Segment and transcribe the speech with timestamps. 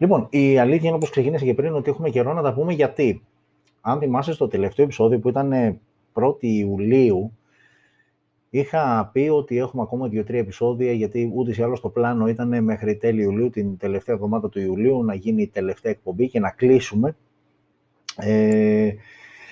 [0.00, 3.22] Λοιπόν, η αλήθεια είναι όπως ξεκίνησε και πριν ότι έχουμε καιρό να τα πούμε γιατί.
[3.80, 5.80] Αν θυμάσαι στο τελευταίο επεισόδιο που ήταν
[6.12, 7.36] 1η Ιουλίου,
[8.50, 12.96] είχα πει ότι έχουμε ακόμα 2-3 επεισόδια γιατί ούτε ή άλλως το πλάνο ήταν μέχρι
[12.96, 17.16] τέλη Ιουλίου, την τελευταία εβδομάδα του Ιουλίου, να γίνει η τελευταία εκπομπή και να κλείσουμε.
[18.16, 18.90] Ε,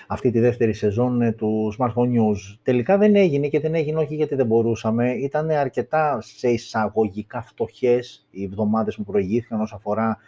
[0.07, 2.59] αυτή τη δεύτερη σεζόν ε, του Smartphone News.
[2.63, 5.11] Τελικά δεν έγινε και δεν έγινε όχι γιατί δεν μπορούσαμε.
[5.13, 10.19] Ήταν αρκετά σε εισαγωγικά φτωχές οι εβδομάδες που προηγήθηκαν όσον αφορά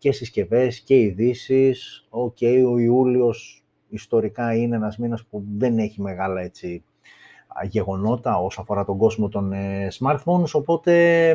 [0.00, 2.06] και συσκευές και ειδήσεις.
[2.10, 6.84] Okay, ο Ιούλιος ιστορικά είναι ένας μήνας που δεν έχει μεγάλα έτσι,
[7.68, 11.30] γεγονότα όσον αφορά τον κόσμο των ε, smartphones, οπότε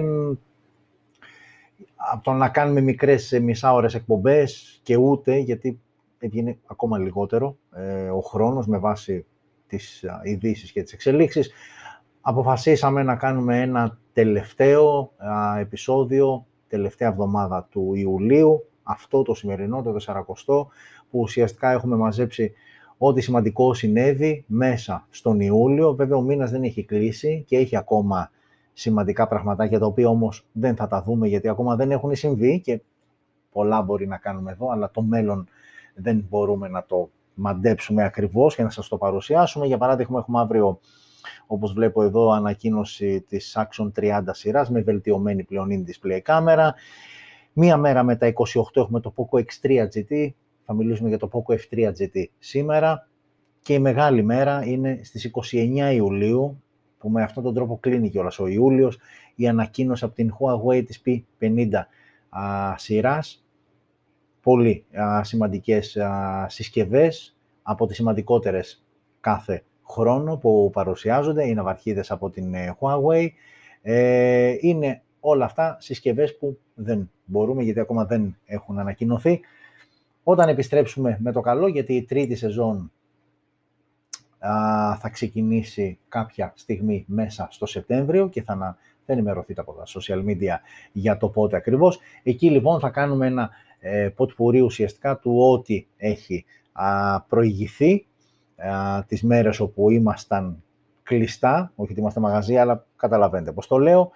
[1.95, 5.79] από το να κάνουμε μικρές μισάωρες εκπομπές και ούτε, γιατί
[6.19, 9.25] έβγαινε ακόμα λιγότερο ε, ο χρόνος με βάση
[9.67, 11.51] τις ειδήσεις και τις εξελίξεις.
[12.21, 15.11] Αποφασίσαμε να κάνουμε ένα τελευταίο
[15.59, 16.45] επεισόδιο,
[16.75, 20.67] τελευταία εβδομάδα του Ιουλίου, αυτό το σημερινό, το 40
[21.09, 22.53] που ουσιαστικά έχουμε μαζέψει
[22.97, 25.93] ό,τι σημαντικό συνέβη μέσα στον Ιούλιο.
[25.93, 28.31] Βέβαια, ο μήνας δεν έχει κλείσει και έχει ακόμα
[28.73, 32.81] σημαντικά πραγματάκια, τα οποία όμως δεν θα τα δούμε, γιατί ακόμα δεν έχουν συμβεί και
[33.51, 35.47] πολλά μπορεί να κάνουμε εδώ, αλλά το μέλλον
[35.95, 39.65] δεν μπορούμε να το μαντέψουμε ακριβώς και να σας το παρουσιάσουμε.
[39.65, 40.79] Για παράδειγμα, έχουμε αύριο,
[41.47, 46.73] όπως βλέπω εδώ, ανακοίνωση της Action 30 σειράς με βελτιωμένη πλέον in-display κάμερα.
[47.53, 48.33] Μία μέρα με τα 28
[48.73, 50.29] έχουμε το Poco X3 GT,
[50.65, 53.07] θα μιλήσουμε για το Poco F3 GT σήμερα.
[53.61, 56.63] Και η μεγάλη μέρα είναι στις 29 Ιουλίου,
[56.97, 58.97] που με αυτόν τον τρόπο κλείνει κιόλας ο Ιούλιος,
[59.35, 61.87] η ανακοίνωση από την Huawei της P50
[62.75, 63.45] σειράς,
[64.41, 68.85] πολύ α, σημαντικές α, συσκευές, από τις σημαντικότερες
[69.19, 73.27] κάθε χρόνο που παρουσιάζονται, οι ναυαρχίδες από την ε, Huawei.
[73.81, 79.39] Ε, είναι όλα αυτά συσκευές που δεν μπορούμε, γιατί ακόμα δεν έχουν ανακοινωθεί.
[80.23, 82.91] Όταν επιστρέψουμε με το καλό, γιατί η τρίτη σεζόν
[84.99, 90.25] θα ξεκινήσει κάποια στιγμή μέσα στο Σεπτέμβριο και θα, να, θα ενημερωθείτε από τα social
[90.25, 90.57] media
[90.91, 91.99] για το πότε ακριβώς.
[92.23, 98.05] Εκεί λοιπόν θα κάνουμε ένα ε, ποτπουρί ουσιαστικά του ό,τι έχει α, προηγηθεί
[98.57, 100.63] α, τις μέρες όπου ήμασταν
[101.03, 104.11] κλειστά, όχι ότι είμαστε μαγαζί, αλλά καταλαβαίνετε πώς το λέω.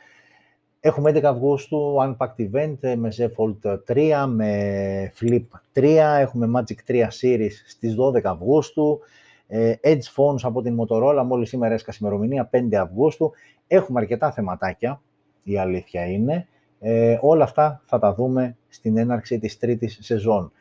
[0.80, 5.84] Έχουμε 11 Αυγούστου Unpacked Event με Z Fold 3, με Flip 3,
[6.20, 9.00] έχουμε Magic 3 Series στις 12 Αυγούστου,
[9.48, 13.32] ε, Edge Phones από την Motorola, μόλις σήμερα έσκασε ημερομηνία 5 Αυγούστου.
[13.68, 15.02] Έχουμε αρκετά θεματάκια,
[15.44, 16.48] η αλήθεια είναι.
[16.80, 20.52] Ε, όλα αυτά θα τα δούμε στην έναρξη της τρίτης σεζόν.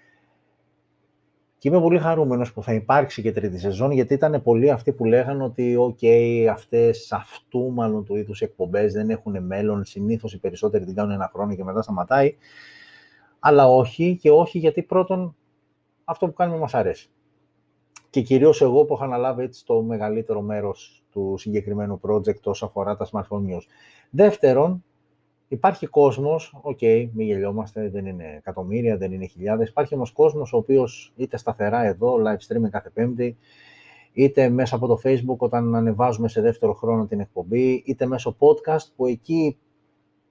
[1.58, 5.04] Και είμαι πολύ χαρούμενος που θα υπάρξει και τρίτη σεζόν, γιατί ήταν πολλοί αυτοί που
[5.04, 10.84] λέγανε ότι «Okay, αυτές αυτού μάλλον του είδους εκπομπές δεν έχουν μέλλον, συνήθως οι περισσότεροι
[10.84, 12.36] την κάνουν ένα χρόνο και μετά σταματάει».
[13.38, 15.36] Αλλά όχι και όχι γιατί πρώτον
[16.04, 17.10] αυτό που κάνουμε μας αρέσει.
[18.10, 22.96] Και κυρίως εγώ που έχω αναλάβει έτσι το μεγαλύτερο μέρος του συγκεκριμένου project όσο αφορά
[22.96, 23.62] τα smartphone news.
[24.10, 24.84] Δεύτερον,
[25.48, 29.68] Υπάρχει κόσμος, okay, μην γελιόμαστε, δεν είναι εκατομμύρια, δεν είναι χιλιάδες.
[29.68, 33.36] Υπάρχει όμως κόσμος ο οποίος είτε σταθερά εδώ, live streaming κάθε Πέμπτη,
[34.12, 38.86] είτε μέσα από το facebook όταν ανεβάζουμε σε δεύτερο χρόνο την εκπομπή, είτε μέσω podcast
[38.96, 39.56] που εκεί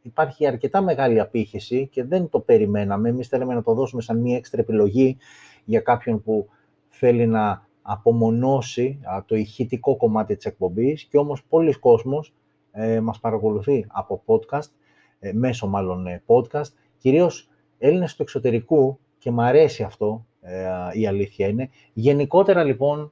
[0.01, 3.09] υπάρχει αρκετά μεγάλη απήχηση και δεν το περιμέναμε.
[3.09, 5.17] Εμείς θέλαμε να το δώσουμε σαν μία έξτρα επιλογή
[5.65, 6.47] για κάποιον που
[6.89, 12.33] θέλει να απομονώσει το ηχητικό κομμάτι της εκπομπής και όμως πολλοί κόσμος
[12.71, 14.86] ε, μας παρακολουθεί από podcast ε,
[15.33, 21.47] μέσω μάλλον ε, podcast, κυρίως Έλληνες του εξωτερικού και μου αρέσει αυτό, ε, η αλήθεια
[21.47, 21.69] είναι.
[21.93, 23.11] Γενικότερα λοιπόν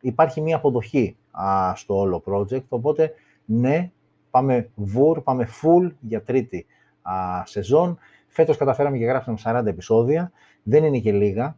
[0.00, 1.16] υπάρχει μια αποδοχή
[1.74, 3.12] στο όλο project, οπότε
[3.44, 3.90] ναι,
[4.30, 6.66] πάμε βουρ, πάμε full για τρίτη
[7.44, 7.98] σεζόν.
[8.28, 10.32] Φέτος καταφέραμε και γράψαμε 40 επεισόδια,
[10.62, 11.56] δεν είναι και λίγα.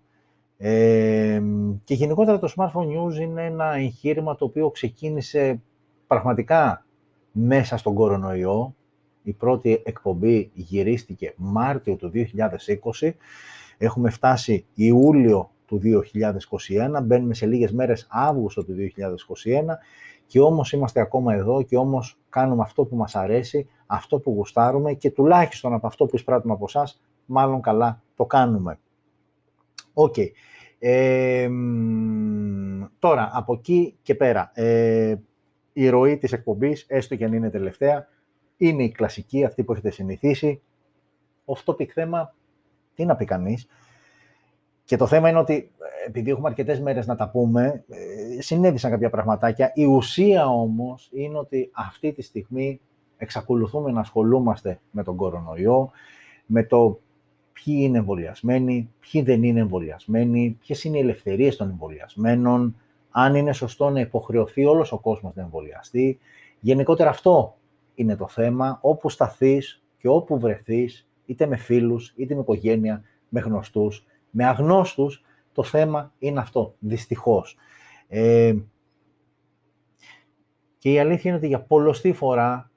[1.85, 5.61] και γενικότερα το Smartphone News είναι ένα εγχείρημα το οποίο ξεκίνησε
[6.07, 6.87] πραγματικά
[7.33, 8.75] μέσα στον κορονοϊό,
[9.23, 12.11] η πρώτη εκπομπή γυρίστηκε Μάρτιο του
[13.01, 13.11] 2020.
[13.79, 15.81] Έχουμε φτάσει Ιούλιο του
[16.99, 18.83] 2021, μπαίνουμε σε λίγες μέρες Αύγουστο του 2021
[20.27, 24.93] και όμως είμαστε ακόμα εδώ και όμως κάνουμε αυτό που μας αρέσει, αυτό που γουστάρουμε
[24.93, 28.79] και τουλάχιστον από αυτό που εισπράττουμε από εσάς, μάλλον καλά το κάνουμε.
[29.93, 30.29] Okay.
[32.99, 35.15] τώρα, από εκεί και πέρα, ε,
[35.73, 38.09] η ροή της εκπομπής, έστω και αν είναι τελευταία,
[38.67, 40.61] είναι η κλασική, αυτή που έχετε συνηθίσει.
[41.51, 42.35] Αυτό topic θέμα,
[42.95, 43.67] τι να πει κανείς.
[44.85, 45.71] Και το θέμα είναι ότι,
[46.07, 49.73] επειδή έχουμε αρκετές μέρες να τα πούμε, ε, συνέβησαν κάποια πραγματάκια.
[49.75, 52.81] Η ουσία όμως είναι ότι αυτή τη στιγμή
[53.17, 55.91] εξακολουθούμε να ασχολούμαστε με τον κορονοϊό,
[56.47, 57.01] με το
[57.53, 62.77] ποιοι είναι εμβολιασμένοι, ποιοι δεν είναι εμβολιασμένοι, ποιες είναι οι ελευθερίες των εμβολιασμένων,
[63.11, 66.19] αν είναι σωστό να υποχρεωθεί όλος ο κόσμος να εμβολιαστεί.
[66.61, 67.57] Γενικότερα αυτό
[67.95, 73.41] είναι το θέμα, όπου σταθείς και όπου βρεθείς, είτε με φίλους, είτε με οικογένεια, με
[73.41, 77.57] γνωστούς, με αγνώστους, το θέμα είναι αυτό, δυστυχώς.
[78.09, 78.55] Ε,
[80.79, 82.71] και η αλήθεια είναι ότι για πολλωστή φορά,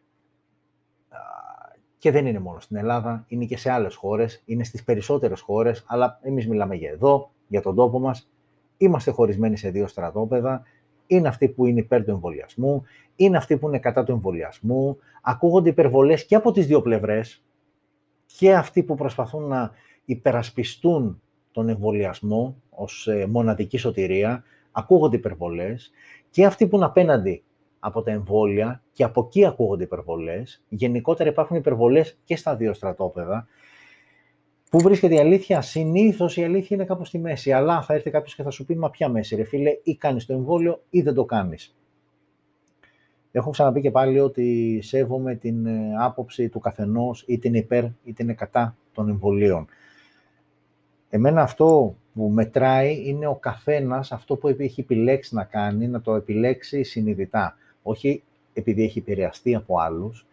[1.98, 5.84] και δεν είναι μόνο στην Ελλάδα, είναι και σε άλλες χώρες, είναι στις περισσότερες χώρες,
[5.88, 8.30] αλλά εμείς μιλάμε για εδώ, για τον τόπο μας,
[8.78, 10.64] είμαστε χωρισμένοι σε δύο στρατόπεδα,
[11.08, 12.84] είναι αυτοί που είναι υπέρ του εμβολιασμού,
[13.16, 17.44] είναι αυτοί που είναι κατά του εμβολιασμού, ακούγονται υπερβολές και από τις δύο πλευρές,
[18.26, 19.72] και αυτοί που προσπαθούν να
[20.06, 21.22] υπερασπιστούν
[21.52, 25.92] τον εμβολιασμό ως ε, μοναδική σωτηρία, ακούγονται υπερβολές,
[26.30, 27.44] και αυτοί που είναι απέναντι
[27.80, 30.64] από τα εμβόλια και από εκεί ακούγονται υπερβολές.
[30.70, 33.48] Γενικότερα υπάρχουν υπερβολές και στα δύο στρατόπεδα.
[34.76, 37.52] Πού βρίσκεται η αλήθεια, συνήθως η αλήθεια είναι κάπου στη μέση.
[37.52, 40.26] Αλλά θα έρθει κάποιος και θα σου πει: Μα ποια μέση, ρε φίλε, ή κάνεις
[40.26, 41.76] το εμβόλιο ή δεν το κάνεις.
[43.32, 48.24] Έχω ξαναπεί και πάλι ότι σέβομαι την ε, άποψη του καθενός, είτε είναι υπέρ είτε
[48.24, 49.68] είναι κατά των εμβολίων.
[51.10, 56.16] Εμένα αυτό που μετράει είναι ο καθένας αυτό που έχει επιλέξει να κάνει, να το
[56.16, 57.58] επιλέξει συνειδητά.
[57.84, 58.24] Όχι
[58.54, 60.26] επειδή έχει επηρεαστεί από άλλους,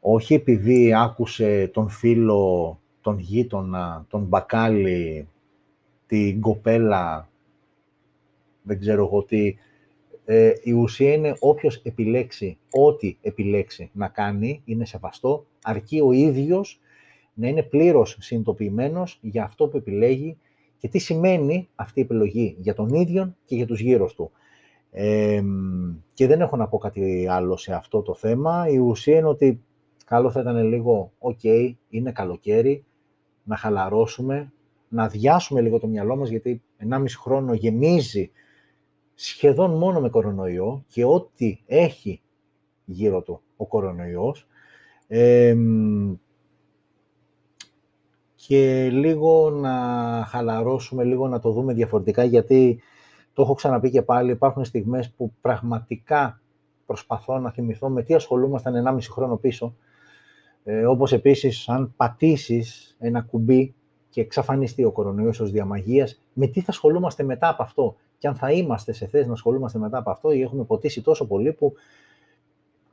[0.00, 2.78] όχι επειδή άκουσε τον φίλο,
[3.08, 5.28] τον γείτονα, τον μπακάλι,
[6.06, 7.28] την κοπέλα,
[8.62, 9.56] δεν ξέρω εγώ τι.
[10.24, 16.80] Ε, η ουσία είναι όποιος επιλέξει, ό,τι επιλέξει να κάνει, είναι σεβαστό, αρκεί ο ίδιος
[17.34, 20.36] να είναι πλήρως συνειδητοποιημένος για αυτό που επιλέγει
[20.78, 24.30] και τι σημαίνει αυτή η επιλογή για τον ίδιο και για τους γύρω του.
[26.14, 28.68] και δεν έχω να πω κάτι άλλο σε αυτό το θέμα.
[28.68, 29.60] Η ουσία είναι ότι
[30.04, 32.84] καλό θα ήταν λίγο, ok, είναι καλοκαίρι,
[33.48, 34.52] να χαλαρώσουμε,
[34.88, 38.30] να αδειάσουμε λίγο το μυαλό μας, γιατί 1,5 χρόνο γεμίζει
[39.14, 42.20] σχεδόν μόνο με κορονοϊό και ό,τι έχει
[42.84, 44.46] γύρω του ο κορονοϊός.
[45.06, 45.56] Ε,
[48.34, 49.74] και λίγο να
[50.28, 52.80] χαλαρώσουμε, λίγο να το δούμε διαφορετικά, γιατί
[53.32, 56.40] το έχω ξαναπεί και πάλι, υπάρχουν στιγμές που πραγματικά
[56.86, 59.76] προσπαθώ να θυμηθώ με τι ασχολούμασταν 1,5 χρόνο πίσω,
[60.70, 63.74] ε, όπως επίσης αν πατήσεις ένα κουμπί
[64.08, 68.34] και εξαφανιστεί ο κορονοϊός ως διαμαγείας, με τι θα ασχολούμαστε μετά από αυτό; Και αν
[68.34, 71.72] θα είμαστε σε θέση να ασχολούμαστε μετά από αυτό ή έχουμε ποτίσει τόσο πολύ που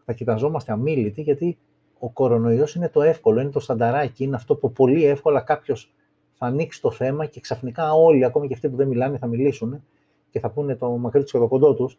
[0.05, 1.57] θα κοιταζόμαστε αμήλυτοι γιατί
[1.99, 5.93] ο κορονοϊός είναι το εύκολο, είναι το στανταράκι, είναι αυτό που πολύ εύκολα κάποιος
[6.33, 9.83] θα ανοίξει το θέμα και ξαφνικά όλοι, ακόμη και αυτοί που δεν μιλάνε, θα μιλήσουν
[10.29, 11.97] και θα πούνε το μακρύ του και το κοντό τους.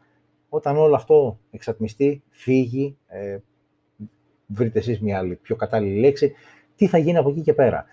[0.48, 3.38] Όταν όλο αυτό εξατμιστεί, φύγει, ε,
[4.46, 6.34] βρείτε εσείς μια άλλη πιο κατάλληλη λέξη,
[6.76, 7.84] τι θα γίνει από εκεί και πέρα.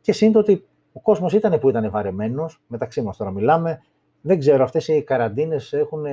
[0.00, 3.82] Και συν το ότι ο κόσμος ήταν που ήταν βαρεμένος, μεταξύ μας τώρα μιλάμε,
[4.20, 6.04] δεν ξέρω, αυτές οι καραντίνες έχουν,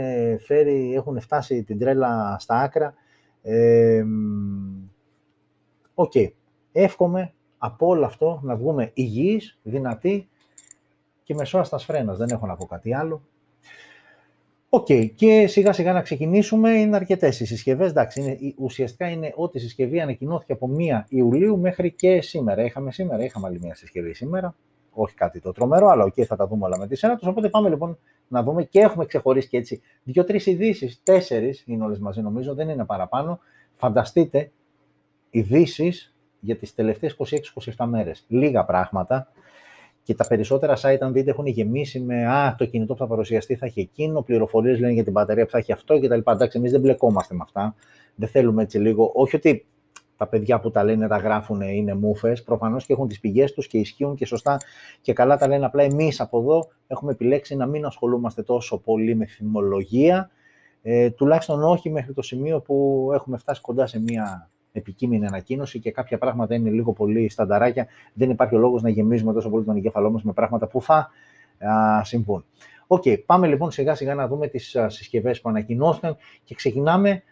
[0.46, 2.94] φέρει, έχουν φτάσει την τρέλα στα άκρα.
[3.42, 4.04] Ε,
[5.94, 6.28] Okay.
[6.72, 10.30] Εύχομαι από όλο αυτό να βγούμε υγιείς, δυνατοί
[11.24, 12.18] και με σώας τας φρένας.
[12.18, 13.22] Δεν έχω να πω κάτι άλλο.
[14.72, 15.10] Okay.
[15.16, 16.70] Και σιγά σιγά να ξεκινήσουμε.
[16.70, 17.90] Είναι αρκετές οι συσκευές.
[17.90, 22.64] Εντάξει, είναι, ουσιαστικά είναι ό,τι συσκευή ανακοινώθηκε από 1 Ιουλίου μέχρι και σήμερα.
[22.64, 24.56] Είχαμε σήμερα, είχαμε άλλη μια συσκευή σήμερα.
[24.92, 27.28] Όχι κάτι το τρομερό, αλλά okay, θα τα δούμε όλα με τη σειρά τους.
[27.28, 27.98] Οπότε πάμε λοιπόν
[28.28, 32.70] να δούμε και έχουμε ξεχωρίσει και έτσι δύο-τρεις ειδήσεις, τέσσερις είναι όλες μαζί νομίζω, δεν
[32.70, 33.40] είναι παραπάνω.
[33.76, 34.52] Φανταστείτε
[35.30, 37.16] ειδήσεις για τις τελευταίες
[37.76, 38.26] 26-27 μέρες.
[38.28, 39.32] Λίγα πράγματα
[40.10, 43.56] και τα περισσότερα site, αν δείτε, έχουν γεμίσει με «Α, το κινητό που θα παρουσιαστεί
[43.56, 46.32] θα έχει εκείνο», πληροφορίες λένε για την μπαταρία που θα έχει αυτό κτλ.
[46.32, 47.76] Εντάξει, εμείς δεν μπλεκόμαστε με αυτά.
[48.16, 49.66] Δεν θέλουμε έτσι λίγο, όχι ότι
[50.18, 52.34] τα παιδιά που τα λένε, τα γράφουν, είναι μούφες.
[52.46, 54.58] Προφανώς και έχουν τις πηγές τους και ισχύουν και σωστά
[55.02, 55.66] και καλά τα λένε.
[55.66, 60.30] Απλά εμείς από εδώ έχουμε επιλέξει να μην ασχολούμαστε τόσο πολύ με φημολογία,
[60.82, 65.92] ε, τουλάχιστον όχι μέχρι το σημείο που έχουμε φτάσει κοντά σε μια επικείμενη ανακοίνωση και
[65.92, 67.88] κάποια πράγματα είναι λίγο πολύ στανταράκια.
[68.14, 71.10] Δεν υπάρχει ο λόγος να γεμίζουμε τόσο πολύ τον εγκέφαλό μας με πράγματα που θα
[71.58, 72.46] α, συμβούν.
[72.88, 77.24] Okay, πάμε λοιπόν σιγά σιγά να δούμε τις συσκευές που ανακοινώθηκαν και ξεκινάμε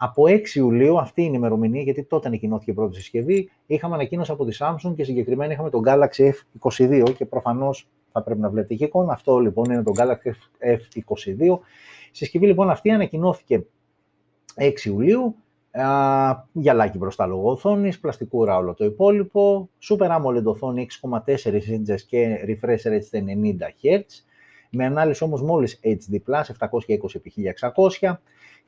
[0.00, 3.50] από 6 Ιουλίου, αυτή είναι η ημερομηνία, γιατί τότε ανακοινώθηκε η πρώτη συσκευή.
[3.66, 6.30] Είχαμε ανακοίνωση από τη Samsung και συγκεκριμένα είχαμε τον Galaxy
[6.60, 9.12] F22 και προφανώς θα πρέπει να βλέπετε και εικόνα.
[9.12, 10.30] Αυτό λοιπόν είναι το Galaxy
[10.74, 11.58] F22.
[12.10, 13.66] Η συσκευή λοιπόν αυτή ανακοινώθηκε
[14.54, 15.36] 6 Ιουλίου
[16.52, 21.10] γυαλάκι μπροστά λόγω οθόνης, πλαστικούρα όλο το υπόλοιπο, Super AMOLED οθόνη 6,4
[21.44, 23.20] inches και refresh rate 90
[23.82, 24.02] Hz,
[24.70, 26.18] με ανάλυση όμως μόλις HD+,
[27.98, 28.16] 720x1600,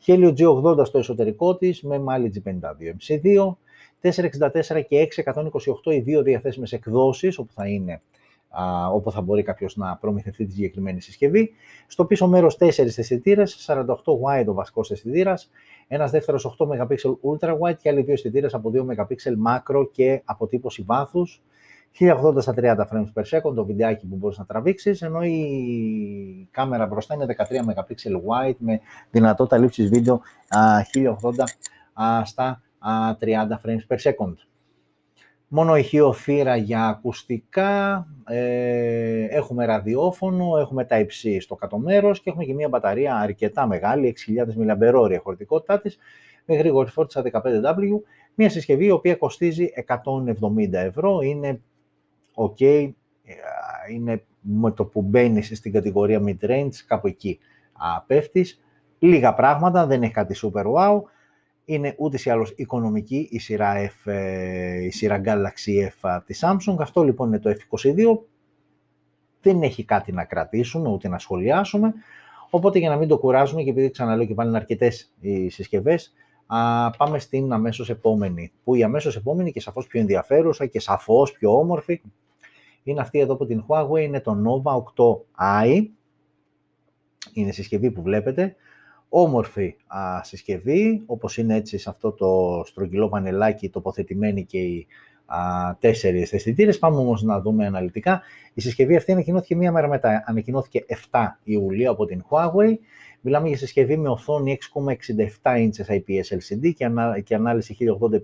[0.07, 3.57] Helio G80 στο εσωτερικό της με Mali G52 MC2,
[4.01, 5.09] 464 και
[5.85, 8.03] 628 οι δύο διαθέσιμες εκδόσεις, όπου θα είναι
[8.93, 11.51] όπου θα μπορεί κάποιος να προμηθευτεί τη συγκεκριμένη συσκευή.
[11.87, 15.51] Στο πίσω μέρος 4 αισθητήρες, 48 wide ο βασικός αισθητήρας,
[15.93, 16.95] ένας δεύτερος 8 MP
[17.33, 19.17] ultra wide και άλλοι δύο αισθητήρες από 2 MP
[19.47, 21.43] macro και αποτύπωση βάθους.
[21.99, 26.87] 1080 στα 30 frames per second το βιντεάκι που μπορείς να τραβήξεις, ενώ η κάμερα
[26.87, 27.73] μπροστά είναι 13 MP
[28.29, 28.81] wide με
[29.11, 30.21] δυνατότητα λήψης βίντεο
[30.93, 31.45] 1080
[32.25, 32.63] στα
[33.19, 34.35] 30 frames per second.
[35.53, 42.31] Μόνο ηχείο θύρα για ακουστικά, ε, έχουμε ραδιόφωνο, έχουμε τα υψί στο κάτω μέρος και
[42.31, 45.99] έχουμε και μια μπαταρία αρκετά μεγάλη, 6.000 mAh χωρητικότητά της,
[46.47, 48.01] με γρήγορη φόρτισα 15W,
[48.35, 51.61] μια συσκευή η οποία κοστίζει 170 ευρώ, είναι
[52.35, 53.33] ok, ε,
[53.93, 57.39] είναι με το που μπαίνεις στην κατηγορία mid-range, κάπου εκεί
[58.07, 58.61] πέφτεις.
[58.99, 61.01] Λίγα πράγματα, δεν έχει κάτι super wow,
[61.75, 66.77] είναι ούτε ή άλλως οικονομική η σειρά, F, ε, η σειρά Galaxy F της Samsung.
[66.79, 68.19] Αυτό λοιπόν είναι το F22.
[69.41, 71.95] Δεν έχει κάτι να κρατήσουμε, ούτε να σχολιάσουμε.
[72.51, 76.13] Οπότε για να μην το κουράζουμε και επειδή ξαναλέω και πάλι είναι αρκετές οι συσκευές,
[76.47, 78.53] α, πάμε στην αμέσως επόμενη.
[78.65, 82.01] Που η αμέσως επόμενη και σαφώς πιο ενδιαφέρουσα και σαφώς πιο όμορφη
[82.83, 85.87] είναι αυτή εδώ από την Huawei, είναι το Nova 8i.
[87.33, 88.57] Είναι η συσκευή που βλέπετε
[89.13, 94.87] όμορφη α, συσκευή, όπως είναι έτσι σε αυτό το στρογγυλό πανελάκι τοποθετημένη και οι
[95.27, 95.39] α,
[95.79, 96.79] τέσσερις αισθητήρες.
[96.79, 98.23] Πάμε όμως να δούμε αναλυτικά.
[98.55, 100.25] Η συσκευή αυτή ανακοινώθηκε μία μέρα μετά.
[100.27, 102.75] Ανακοινώθηκε 7 Ιουλίου από την Huawei.
[103.21, 104.59] Μιλάμε για συσκευή με οθόνη
[105.43, 108.17] 6,67 inches IPS LCD και, ανά, και ανάλυση 1080x2376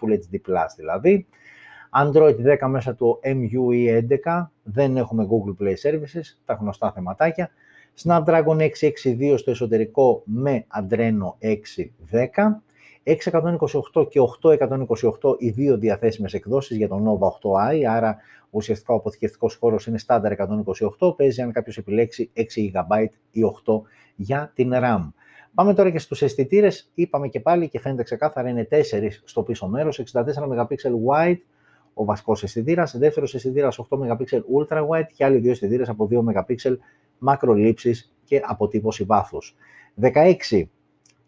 [0.00, 1.26] Full HD+, δηλαδή.
[1.92, 7.50] Android 10 μέσα του MUI 11, δεν έχουμε Google Play Services, τα γνωστά θεματάκια.
[8.02, 8.68] Snapdragon
[9.02, 11.56] 662 στο εσωτερικό με Adreno 610,
[13.04, 18.16] 628 και 828 οι δύο διαθέσιμες εκδόσεις για τον Nova 8i, άρα
[18.50, 20.32] ουσιαστικά ο αποθηκευτικός χώρος είναι στάνταρ
[20.98, 22.40] 128, παίζει αν κάποιος επιλέξει 6
[22.72, 23.80] GB ή 8
[24.16, 25.08] για την RAM.
[25.54, 26.90] Πάμε τώρα και στους αισθητήρες.
[26.94, 30.12] είπαμε και πάλι και φαίνεται ξεκάθαρα είναι 4 στο πίσω μέρος, 64
[30.48, 30.74] MP
[31.08, 31.38] wide,
[31.94, 36.22] ο βασικός αισθητήρας, δεύτερος αισθητήρας 8 MP ultra wide και άλλοι δύο αισθητήρες από 2
[36.22, 36.54] MP
[37.20, 39.56] μακρολήψεις και αποτύπωση βάθους.
[40.00, 40.68] 16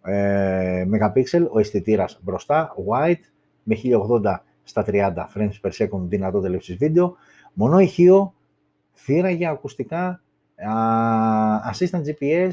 [0.03, 3.21] ε, MP ο αισθητήρας μπροστά, wide,
[3.63, 3.77] με
[4.23, 7.17] 1080 στα 30 frames per second δυνατότητα λήψης βίντεο,
[7.53, 8.35] μονό ηχείο,
[8.93, 10.23] θύρα για ακουστικά,
[11.73, 12.53] assistant GPS,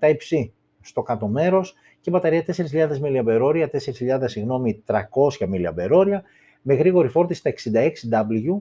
[0.00, 4.98] Type-C στο κάτω μέρος και μπαταρία 4.000 mAh, 4.000 συγγνώμη, 300
[5.40, 6.20] mAh,
[6.62, 8.60] με γρήγορη φόρτιση στα 66W,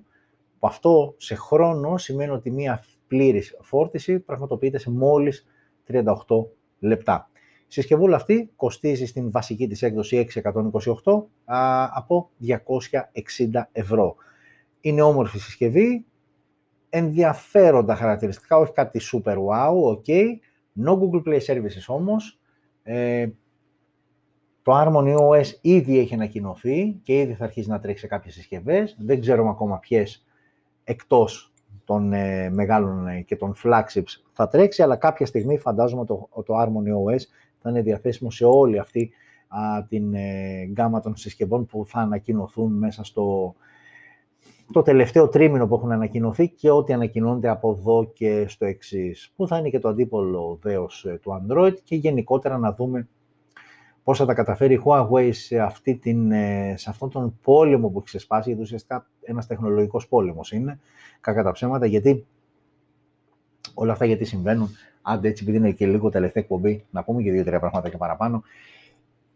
[0.60, 2.74] που αυτό σε χρόνο σημαίνει ότι μία
[3.08, 5.48] πλήρης φόρτιση πραγματοποιείται σε μόλις
[5.88, 6.04] 38
[6.80, 7.30] λεπτά.
[7.68, 10.28] Η συσκευούλα αυτή κοστίζει στην βασική της έκδοση
[11.04, 11.24] 628
[11.94, 14.16] από 260 ευρώ.
[14.82, 16.06] Είναι όμορφη συσκευή,
[16.90, 20.14] ενδιαφέροντα χαρακτηριστικά, όχι κάτι super wow, ok.
[20.86, 22.40] No Google Play Services όμως.
[22.84, 23.28] Ε,
[24.62, 28.98] το Harmony OS ήδη έχει ανακοινωθεί και ήδη θα αρχίσει να τρέξει σε κάποιες συσκευές.
[29.00, 30.26] Δεν ξέρουμε ακόμα ποιες
[30.84, 31.54] εκτός
[31.88, 36.54] των ε, μεγάλων ε, και των flagships θα τρέξει, αλλά κάποια στιγμή φαντάζομαι το, το
[36.60, 37.22] Harmony OS
[37.62, 39.12] θα είναι διαθέσιμο σε όλη αυτή
[39.48, 43.56] α, την ε, γκάμα των συσκευών που θα ανακοινωθούν μέσα στο
[44.72, 49.48] το τελευταίο τρίμηνο που έχουν ανακοινωθεί και ό,τι ανακοινώνεται από εδώ και στο εξής, που
[49.48, 53.08] θα είναι και το αντίπολο δέος ε, του Android και γενικότερα να δούμε
[54.08, 56.32] πώς θα τα καταφέρει η Huawei σε, αυτή την,
[56.76, 60.80] σε αυτόν τον πόλεμο που έχει ξεσπάσει, γιατί ουσιαστικά ένας τεχνολογικός πόλεμος είναι,
[61.22, 62.26] κακά τα ψέματα, γιατί
[63.74, 64.70] όλα αυτά γιατί συμβαίνουν.
[65.02, 68.44] Άντε έτσι, επειδή είναι και λίγο τελευταία εκπομπή, να πούμε και δύο-τρία πράγματα και παραπάνω.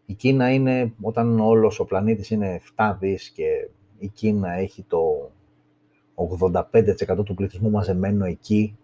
[0.06, 5.30] Η Κίνα είναι, όταν όλος ο πλανήτης είναι 7 δις και η Κίνα έχει το
[6.14, 8.76] 85% του πληθυσμού μαζεμένο εκεί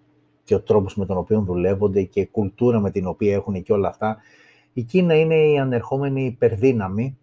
[0.44, 3.72] και ο τρόπος με τον οποίο δουλεύονται και η κουλτούρα με την οποία έχουν και
[3.72, 4.16] όλα αυτά,
[4.78, 7.18] η Κίνα είναι η ανερχόμενη υπερδύναμη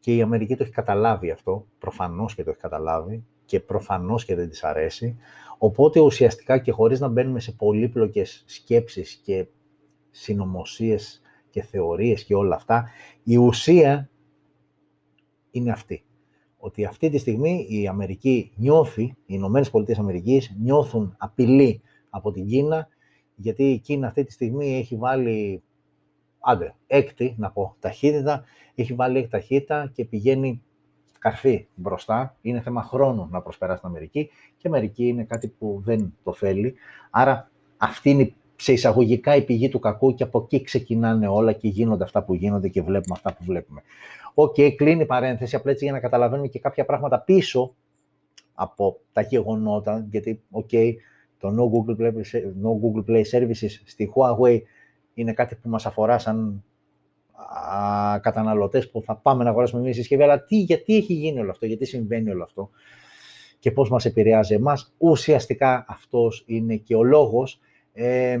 [0.00, 4.34] και η Αμερική το έχει καταλάβει αυτό, προφανώς και το έχει καταλάβει και προφανώς και
[4.34, 5.16] δεν της αρέσει.
[5.58, 9.46] Οπότε ουσιαστικά και χωρίς να μπαίνουμε σε πολύπλοκες σκέψεις και
[10.10, 12.88] συνωμοσίες και θεωρίες και όλα αυτά,
[13.22, 14.10] η ουσία
[15.50, 16.04] είναι αυτή.
[16.58, 22.46] Ότι αυτή τη στιγμή η Αμερική νιώθει, οι Ηνωμένες Πολιτείες Αμερικής νιώθουν απειλή από την
[22.46, 22.88] Κίνα,
[23.36, 25.62] γιατί η Κίνα αυτή τη στιγμή έχει βάλει,
[26.48, 30.62] άντε, έκτη, να πω, ταχύτητα, έχει βάλει έκτη ταχύτητα και πηγαίνει
[31.18, 32.36] καρφί μπροστά.
[32.40, 34.24] Είναι θέμα χρόνου να προσπεράσει την Αμερική
[34.56, 36.74] και η Αμερική είναι κάτι που δεν το θέλει.
[37.10, 41.68] Άρα αυτή είναι σε εισαγωγικά η πηγή του κακού και από εκεί ξεκινάνε όλα και
[41.68, 43.82] γίνονται αυτά που γίνονται και βλέπουμε αυτά που βλέπουμε.
[44.34, 47.74] OK, okay, κλείνει η παρένθεση, απλά έτσι για να καταλαβαίνουμε και κάποια πράγματα πίσω
[48.54, 50.92] από τα γεγονότα, γιατί, OK, okay,
[51.38, 52.12] το no Google, Play,
[52.62, 54.60] no Google Play Services στη Huawei
[55.16, 56.64] είναι κάτι που μας αφορά σαν
[57.32, 61.50] α, καταναλωτές που θα πάμε να αγοράσουμε μια συσκευή, αλλά τι, γιατί έχει γίνει όλο
[61.50, 62.70] αυτό, γιατί συμβαίνει όλο αυτό
[63.58, 64.94] και πώς μας επηρεάζει εμάς.
[64.98, 67.60] Ουσιαστικά αυτός είναι και ο λόγος.
[67.92, 68.38] Ε,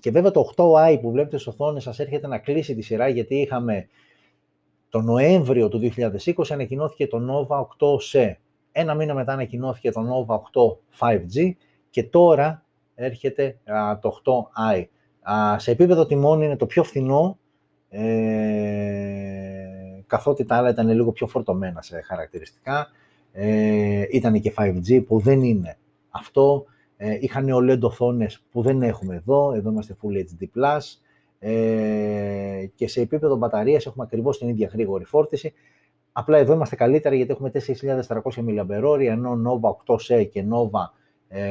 [0.00, 3.34] και βέβαια το 8i που βλέπετε στις οθόνες σας έρχεται να κλείσει τη σειρά, γιατί
[3.34, 3.88] είχαμε
[4.88, 8.32] το Νοέμβριο του 2020 ανακοινώθηκε το Nova 8C.
[8.72, 10.40] Ένα μήνα μετά ανακοινώθηκε το Nova 8
[10.98, 11.50] 5G
[11.90, 13.58] και τώρα έρχεται
[14.00, 14.84] το 8i.
[15.56, 17.38] Σε επίπεδο τιμών είναι το πιο φθηνό,
[17.88, 18.02] ε,
[20.06, 22.88] καθότι τα άλλα ήταν λίγο πιο φορτωμένα σε χαρακτηριστικά.
[23.32, 25.76] Ε, ήταν και 5G που δεν είναι
[26.10, 26.64] αυτό.
[26.96, 29.52] Ε, είχαν OLED οθόνες που δεν έχουμε εδώ.
[29.52, 30.78] Εδώ είμαστε Full HD+.
[31.38, 35.52] Ε, και σε επίπεδο μπαταρίας έχουμε ακριβώς την ίδια γρήγορη φόρτιση.
[36.12, 40.90] Απλά εδώ είμαστε καλύτερα γιατί έχουμε 4.400 mAh, ενώ Nova 8C και Nova,
[41.28, 41.42] ε,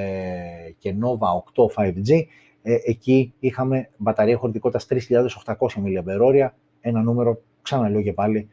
[0.78, 2.24] και Nova 8 5G,
[2.62, 6.50] ε, εκεί είχαμε μπαταρία χωρητικότητας 3.800 mAh,
[6.82, 8.50] ένα νούμερο, ξαναλέω και πάλι,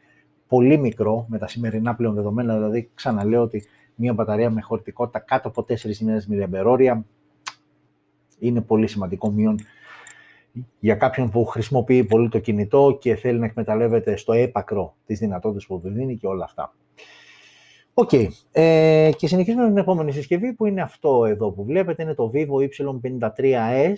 [0.47, 3.63] πολύ μικρό με τα σημερινά πλέον δεδομένα, δηλαδή ξαναλέω ότι
[3.95, 5.75] μια μπαταρία με χωρητικότητα κάτω από 4.000
[6.31, 7.01] mAh
[8.39, 9.59] είναι πολύ σημαντικό μείον
[10.79, 15.65] για κάποιον που χρησιμοποιεί πολύ το κινητό και θέλει να εκμεταλλεύεται στο έπακρο τις δυνατότητες
[15.65, 16.73] που του δίνει και όλα αυτά.
[17.99, 18.09] OK.
[18.11, 18.27] Okay.
[18.51, 22.03] Ε, και συνεχίζουμε με την επόμενη συσκευή που είναι αυτό εδώ που βλέπετε.
[22.03, 23.95] Είναι το Vivo Y53s,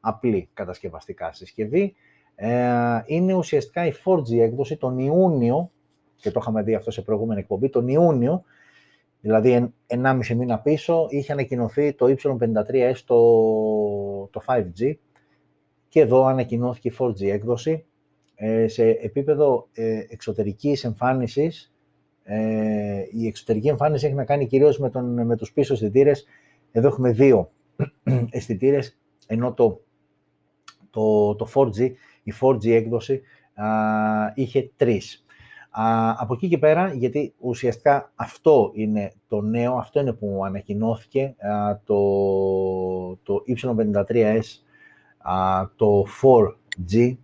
[0.00, 1.94] απλή κατασκευαστικά συσκευή.
[2.34, 5.70] Ε, είναι ουσιαστικά η 4G έκδοση τον Ιούνιο,
[6.16, 8.42] και το είχαμε δει αυτό σε προηγούμενη εκπομπή, τον Ιούνιο,
[9.20, 13.20] δηλαδή 1,5 μήνα πίσω, είχε ανακοινωθεί το Y53s το,
[14.26, 14.92] το 5G,
[15.88, 17.84] και εδώ ανακοινώθηκε η 4G έκδοση
[18.34, 21.70] ε, σε επίπεδο ε, εξωτερικής εμφάνισης.
[22.28, 26.26] Ε, η εξωτερική εμφάνιση έχει να κάνει κυρίως με, τον, με τους πίσω αισθητήρες.
[26.72, 27.50] Εδώ έχουμε δύο
[28.30, 29.80] αισθητήρες, ενώ το,
[30.90, 31.90] το, το 4G,
[32.22, 33.22] η 4G έκδοση
[33.54, 33.66] α,
[34.34, 35.24] είχε τρεις.
[35.70, 41.34] Α, από εκεί και πέρα, γιατί ουσιαστικά αυτό είναι το νέο, αυτό είναι που ανακοινώθηκε,
[41.38, 41.96] α, το,
[43.22, 44.40] το Y53S
[45.76, 47.16] το 4G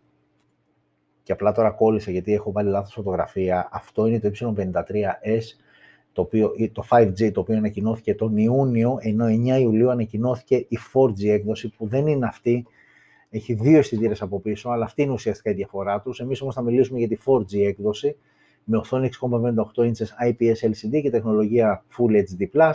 [1.22, 3.68] και απλά τώρα κόλλησα γιατί έχω βάλει λάθος φωτογραφία.
[3.72, 5.42] Αυτό είναι το Y53S,
[6.12, 11.28] το, οποίο, το 5G, το οποίο ανακοινώθηκε τον Ιούνιο, ενώ 9 Ιουλίου ανακοινώθηκε η 4G
[11.28, 12.66] έκδοση, που δεν είναι αυτή.
[13.30, 16.20] Έχει δύο αισθητήρε από πίσω, αλλά αυτή είναι ουσιαστικά η διαφορά τους.
[16.20, 18.16] Εμείς όμως θα μιλήσουμε για τη 4G έκδοση,
[18.64, 19.08] με οθόνη
[19.74, 22.72] 6,58 inches IPS LCD και τεχνολογία Full HD+,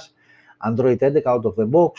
[0.69, 1.91] Android 11 out of the box,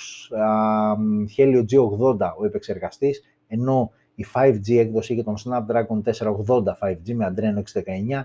[1.37, 6.03] Helio G80 ο επεξεργαστής, ενώ η 5G έκδοση είχε τον Snapdragon
[6.47, 8.23] 480 5G με Adreno 619,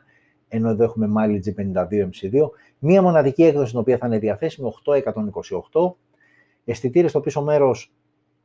[0.48, 2.50] ενώ εδώ έχουμε Mali G52 MC2.
[2.80, 5.94] Μία μοναδική έκδοση την οποία θα είναι διαθέσιμη 8128.
[6.66, 7.94] Αισθητήρες στο πίσω μέρος,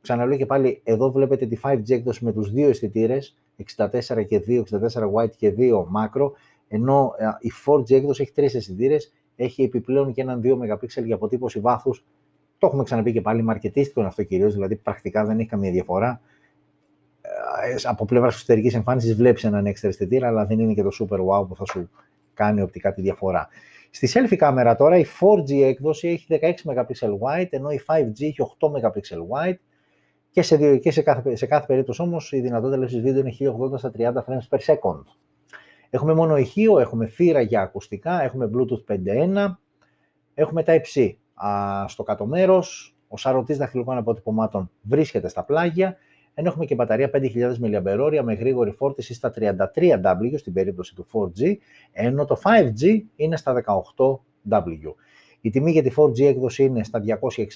[0.01, 3.37] ξαναλέω και πάλι, εδώ βλέπετε τη 5G έκδοση με τους δύο αισθητήρες,
[3.77, 6.31] 64 και 2, 64 white και 2 macro,
[6.67, 11.59] ενώ η 4G έκδοση έχει τρεις αισθητήρες, έχει επιπλέον και έναν 2 MP για αποτύπωση
[11.59, 12.05] βάθους.
[12.57, 16.21] Το έχουμε ξαναπεί και πάλι, μαρκετίστικο είναι αυτό κυρίως, δηλαδή πρακτικά δεν έχει καμία διαφορά.
[17.63, 21.17] Ε, από πλευράς εξωτερικής εμφάνισης βλέπεις έναν έξτρα αισθητήρα, αλλά δεν είναι και το super
[21.17, 21.89] wow που θα σου
[22.33, 23.47] κάνει οπτικά τη διαφορά.
[23.89, 28.37] Στη selfie κάμερα τώρα η 4G έκδοση έχει 16 MP wide, ενώ η 5G έχει
[28.59, 29.57] 8 MP wide
[30.31, 33.55] και σε, δύο, και σε, κάθε, σε κάθε περίπτωση όμως η δυνατότητα λήψης βίντεο είναι
[33.73, 35.03] 1080 στα 30 frames per second.
[35.89, 39.55] Έχουμε μόνο ηχείο, έχουμε θύρα για ακουστικά, έχουμε Bluetooth 5.1,
[40.33, 41.13] έχουμε Type-C.
[41.87, 45.97] στο κάτω μέρος, ο σαρωτής δαχτυλικών αποτυπωμάτων βρίσκεται στα πλάγια,
[46.39, 51.55] ενώ έχουμε και μπαταρία 5.000 mAh με γρήγορη φόρτιση στα 33W στην περίπτωση του 4G,
[51.91, 53.63] ενώ το 5G είναι στα
[54.47, 54.93] 18W.
[55.41, 57.01] Η τιμή για τη 4G έκδοση είναι στα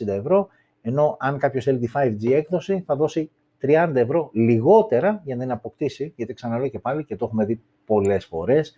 [0.03, 0.47] 260 ευρώ,
[0.81, 5.51] ενώ αν κάποιος θέλει τη 5G έκδοση θα δώσει 30 ευρώ λιγότερα για να την
[5.51, 8.75] αποκτήσει, γιατί ξαναλέω και πάλι και το έχουμε δει πολλές φορές,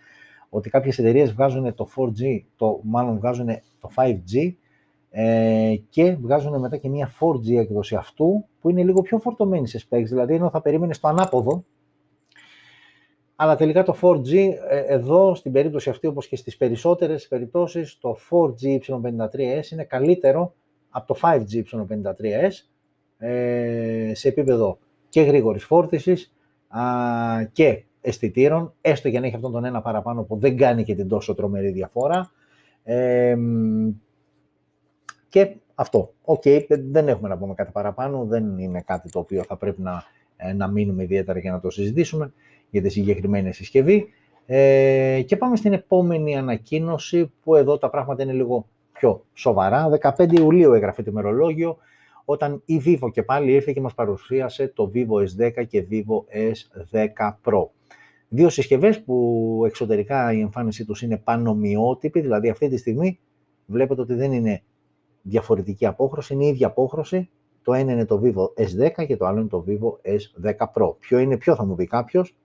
[0.48, 3.46] ότι κάποιες εταιρείες βγάζουν το 4G, το, μάλλον βγάζουν
[3.80, 4.54] το 5G
[5.10, 9.86] ε, και βγάζουν μετά και μια 4G έκδοση αυτού που είναι λίγο πιο φορτωμένη σε
[9.88, 11.64] specs, δηλαδή ενώ θα περίμενε στο ανάποδο,
[13.36, 14.34] αλλά τελικά το 4G
[14.68, 20.54] ε, εδώ στην περίπτωση αυτή όπως και στις περισσότερες περιπτώσεις το 4G Y53S είναι καλύτερο
[20.90, 22.50] από το 5G Y53S
[23.18, 26.34] ε, σε επίπεδο και γρήγορης φόρτισης
[26.68, 26.80] α,
[27.52, 31.08] και αισθητήρων, έστω για να έχει αυτόν τον ένα παραπάνω που δεν κάνει και την
[31.08, 32.30] τόσο τρομερή διαφορά.
[32.82, 33.36] Ε,
[35.36, 36.12] και αυτό.
[36.24, 39.82] OK, okay, δεν έχουμε να πούμε κάτι παραπάνω, δεν είναι κάτι το οποίο θα πρέπει
[39.82, 40.02] να,
[40.36, 42.32] ε, να μείνουμε ιδιαίτερα για να το συζητήσουμε
[42.70, 44.08] για τη συγκεκριμένη συσκευή.
[44.46, 49.88] Ε, και πάμε στην επόμενη ανακοίνωση που εδώ τα πράγματα είναι λίγο πιο σοβαρά.
[50.00, 51.76] 15 Ιουλίου έγραφε το ημερολόγιο
[52.24, 56.24] όταν η Vivo και πάλι ήρθε και μας παρουσίασε το Vivo S10 και Vivo
[56.90, 57.68] S10 Pro.
[58.28, 63.18] Δύο συσκευές που εξωτερικά η εμφάνισή τους είναι πανομοιότυπη, δηλαδή αυτή τη στιγμή
[63.66, 64.62] βλέπετε ότι δεν είναι
[65.28, 67.30] διαφορετική απόχρωση, είναι η ίδια απόχρωση.
[67.62, 70.94] Το ένα είναι το Vivo S10 και το άλλο είναι το Vivo S10 Pro.
[70.98, 72.36] Ποιο είναι ποιο θα μου πει κάποιος,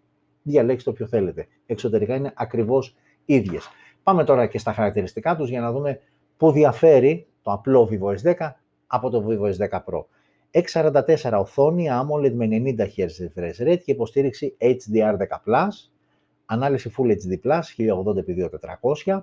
[0.41, 1.47] διαλέξτε το ποιο θέλετε.
[1.65, 3.69] Εξωτερικά είναι ακριβώς ίδιες.
[4.03, 5.99] Πάμε τώρα και στα χαρακτηριστικά τους για να δούμε
[6.37, 8.51] πού διαφέρει το απλό Vivo S10
[8.87, 10.03] από το Vivo S10 Pro.
[10.51, 15.67] 644 οθόνη AMOLED με 90 Hz refresh rate και υποστήριξη HDR10+,
[16.45, 17.61] ανάλυση Full HD+,
[19.05, 19.21] 1080x2400,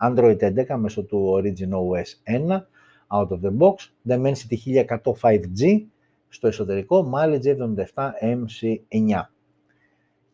[0.00, 2.10] Android 11 μέσω του Origin OS
[2.56, 2.60] 1,
[3.08, 3.74] out of the box,
[4.08, 5.86] Dimensity 1100 5G
[6.28, 7.56] στο εσωτερικό, Mileage
[7.94, 9.20] 77 MC9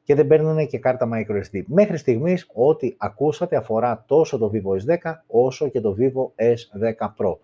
[0.03, 1.63] και δεν παίρνουν και κάρτα microSD.
[1.67, 7.37] Μέχρι στιγμής ό,τι ακούσατε αφορά τόσο το Vivo S10 όσο και το Vivo S10 Pro.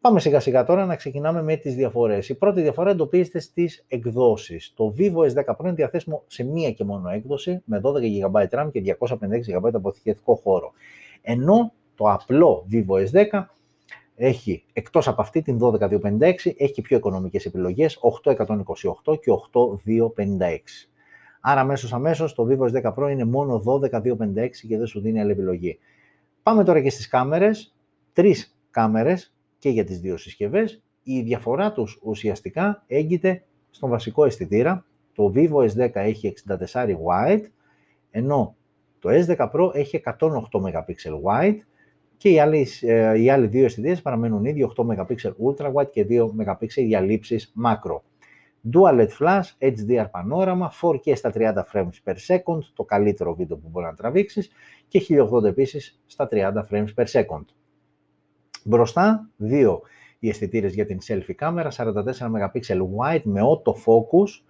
[0.00, 2.28] Πάμε σιγά σιγά τώρα να ξεκινάμε με τις διαφορές.
[2.28, 4.72] Η πρώτη διαφορά εντοπίζεται στις εκδόσεις.
[4.76, 8.68] Το Vivo S10 Pro είναι διαθέσιμο σε μία και μόνο έκδοση με 12 GB RAM
[8.72, 10.72] και 256 GB αποθηκευτικό χώρο.
[11.22, 13.44] Ενώ το απλό Vivo S10
[14.24, 19.32] έχει εκτός από αυτή την 12256 έχει και πιο οικονομικές επιλογές 8128 και
[19.86, 20.58] 8256.
[21.40, 25.30] Άρα αμέσως αμέσως το Vivo S10 Pro είναι μόνο 12256 και δεν σου δίνει άλλη
[25.30, 25.78] επιλογή.
[26.42, 27.74] Πάμε τώρα και στις κάμερες.
[28.12, 30.82] Τρεις κάμερες και για τις δύο συσκευές.
[31.02, 34.84] Η διαφορά τους ουσιαστικά έγκυται στον βασικό αισθητήρα.
[35.14, 37.44] Το Vivo S10 έχει 64 wide,
[38.10, 38.56] ενώ
[38.98, 41.58] το S10 Pro έχει 108 MP wide
[42.22, 46.06] και οι άλλοι, ε, οι άλλοι δύο αισθητήρες παραμένουν ήδη 8 MP ultra wide και
[46.08, 48.00] 2 MP για λήψεις macro.
[48.72, 53.68] Dual LED Flash, HDR πανόραμα, 4K στα 30 frames per second, το καλύτερο βίντεο που
[53.68, 54.50] μπορεί να τραβήξεις
[54.88, 57.44] και 1080 επίσης στα 30 frames per second.
[58.64, 59.80] Μπροστά, δύο
[60.18, 62.60] οι αισθητήρες για την selfie κάμερα, 44 MP
[62.98, 64.44] wide με auto focus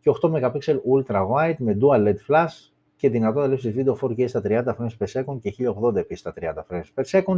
[0.00, 4.42] και 8 MP ultra wide με dual LED flash και δυνατότητα λήψης βίντεο 4K στα
[4.44, 7.36] 30 frames per second και 1080 επίσης στα 30 frames per second.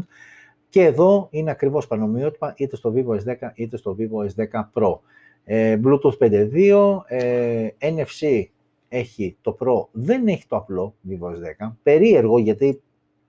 [0.68, 4.98] Και εδώ είναι ακριβώς πανομοιότυπα είτε στο Vivo S10 είτε στο Vivo S10 Pro.
[5.44, 8.44] Ε, Bluetooth 5.2, ε, NFC
[8.88, 11.72] έχει το Pro, δεν έχει το απλό Vivo S10.
[11.82, 12.82] Περίεργο γιατί,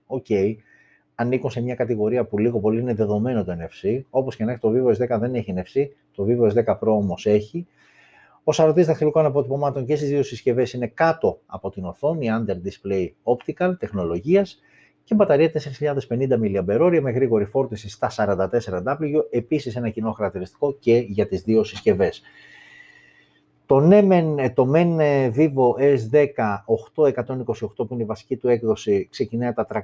[0.06, 0.54] OK, okay,
[1.14, 4.00] ανήκουν σε μια κατηγορία που λίγο πολύ είναι δεδομένο το NFC.
[4.10, 7.26] Όπως και να έχει το Vivo S10 δεν έχει NFC, το Vivo S10 Pro όμως
[7.26, 7.66] έχει.
[8.44, 13.08] Ο σαρωτής δαχτυλικών αποτυπωμάτων και στις δύο συσκευές είναι κάτω από την οθόνη, under display
[13.22, 14.60] optical τεχνολογίας
[15.04, 15.50] και μπαταρία
[16.08, 21.64] 4050 mAh με γρήγορη φόρτιση στα 44W, επίσης ένα κοινό χαρακτηριστικό και για τις δύο
[21.64, 22.22] συσκευές.
[23.66, 26.26] Το, ναι, το μεν ε, Vivo S10
[27.04, 29.78] 8128 που είναι η βασική του έκδοση ξεκινάει τα 370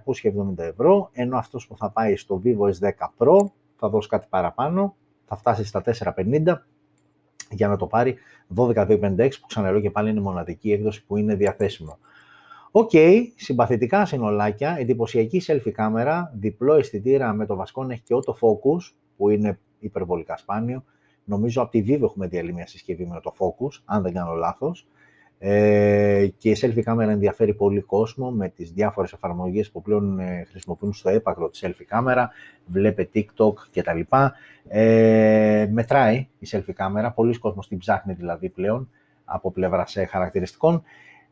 [0.56, 3.46] ευρώ, ενώ αυτός που θα πάει στο Vivo S10 Pro
[3.76, 5.82] θα δώσει κάτι παραπάνω, θα φτάσει στα
[6.16, 6.54] 450
[7.50, 8.16] για να το πάρει
[8.56, 11.98] 12256 που ξαναλέω και πάλι είναι η μοναδική έκδοση που είναι διαθέσιμο.
[12.70, 18.14] OK, okay, συμπαθητικά συνολάκια, εντυπωσιακή selfie κάμερα, διπλό αισθητήρα με το βασικό να έχει και
[18.14, 20.84] autofocus, που είναι υπερβολικά σπάνιο.
[21.24, 24.86] Νομίζω από τη Vivo έχουμε δει μια συσκευή με το focus, αν δεν κάνω λάθος.
[25.42, 30.46] Ε, και η selfie κάμερα ενδιαφέρει πολύ κόσμο με τις διάφορες εφαρμογές που πλέον ε,
[30.50, 32.30] χρησιμοποιούν στο έπακρο της selfie κάμερα,
[32.66, 34.00] βλέπε TikTok κτλ.
[34.68, 38.90] Ε, μετράει η selfie κάμερα, πολλοί κόσμος την ψάχνει δηλαδή πλέον
[39.24, 40.82] από πλευρά σε χαρακτηριστικών.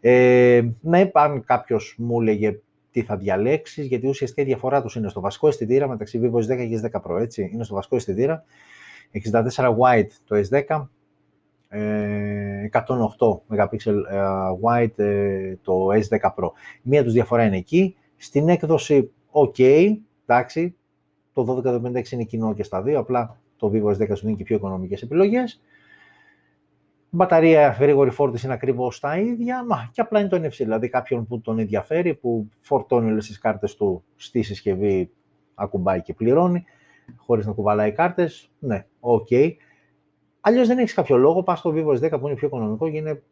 [0.00, 2.58] Ε, ναι, αν κάποιος μου έλεγε
[2.90, 6.68] τι θα διαλέξεις, γιατί ουσιαστικά η διαφορά τους είναι στο βασικό αισθητήρα μεταξύ Vivo S10
[6.68, 7.20] και S10 Pro.
[7.20, 7.50] Έτσι.
[7.52, 8.44] Είναι στο βασικό αισθητήρα
[9.32, 10.86] 64 wide το S10,
[11.70, 11.76] 108
[13.48, 13.76] MP
[14.62, 16.50] wide το S10 Pro.
[16.82, 17.96] Μία τους διαφορά είναι εκεί.
[18.16, 20.76] Στην έκδοση, ok, εντάξει,
[21.32, 24.56] το 1256 είναι κοινό και στα δύο, απλά το Vivo S10 σου δίνει και πιο
[24.56, 25.62] οικονομικές επιλογές.
[27.10, 30.50] Μπαταρία γρήγορη φόρτιση είναι ακριβώς τα ίδια, μα και απλά είναι το NFC.
[30.56, 35.10] Δηλαδή, κάποιον που τον ενδιαφέρει, που φορτώνει όλες τις κάρτες του στη συσκευή,
[35.54, 36.64] ακουμπάει και πληρώνει,
[37.16, 38.50] χωρίς να κουβαλάει κάρτες.
[38.58, 39.26] Ναι, OK.
[39.30, 39.52] Okay.
[40.48, 41.42] Αλλιώς δεν έχεις κάποιο λόγο.
[41.42, 43.22] Πας στο Vivo S10 που είναι πιο οικονομικό και είναι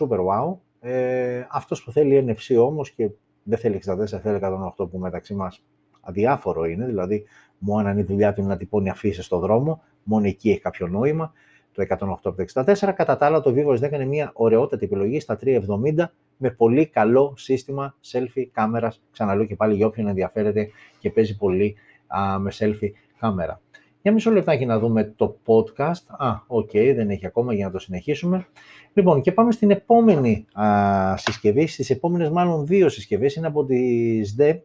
[0.00, 0.56] super wow.
[0.80, 3.10] Ε, Αυτός που θέλει NFC όμως και
[3.42, 4.38] δεν θέλει 64, θέλει
[4.78, 5.64] 108 που μεταξύ μας
[6.00, 6.86] αδιάφορο είναι.
[6.86, 7.24] Δηλαδή,
[7.58, 10.86] μόνο αν η δουλειά του είναι να τυπώνει αφίσες στον δρόμο, μόνο εκεί έχει κάποιο
[10.86, 11.32] νόημα
[11.72, 11.86] το
[12.22, 12.92] 108 64.
[12.96, 16.04] Κατά τα άλλα, το Vivo S10 είναι μια ωραιότατη επιλογή στα 370
[16.36, 19.02] με πολύ καλό σύστημα selfie κάμερας.
[19.10, 21.74] Ξαναλέω και πάλι για όποιον ενδιαφέρεται και παίζει πολύ
[22.06, 23.60] α, με selfie κάμερα.
[24.04, 26.02] Για μισό λεπτάκι να δούμε το podcast.
[26.08, 28.46] Α, OK, okay, δεν έχει ακόμα για να το συνεχίσουμε.
[28.92, 34.20] Λοιπόν, και πάμε στην επόμενη α, συσκευή, στις επόμενες μάλλον δύο συσκευές, είναι από τη
[34.36, 34.58] ZTE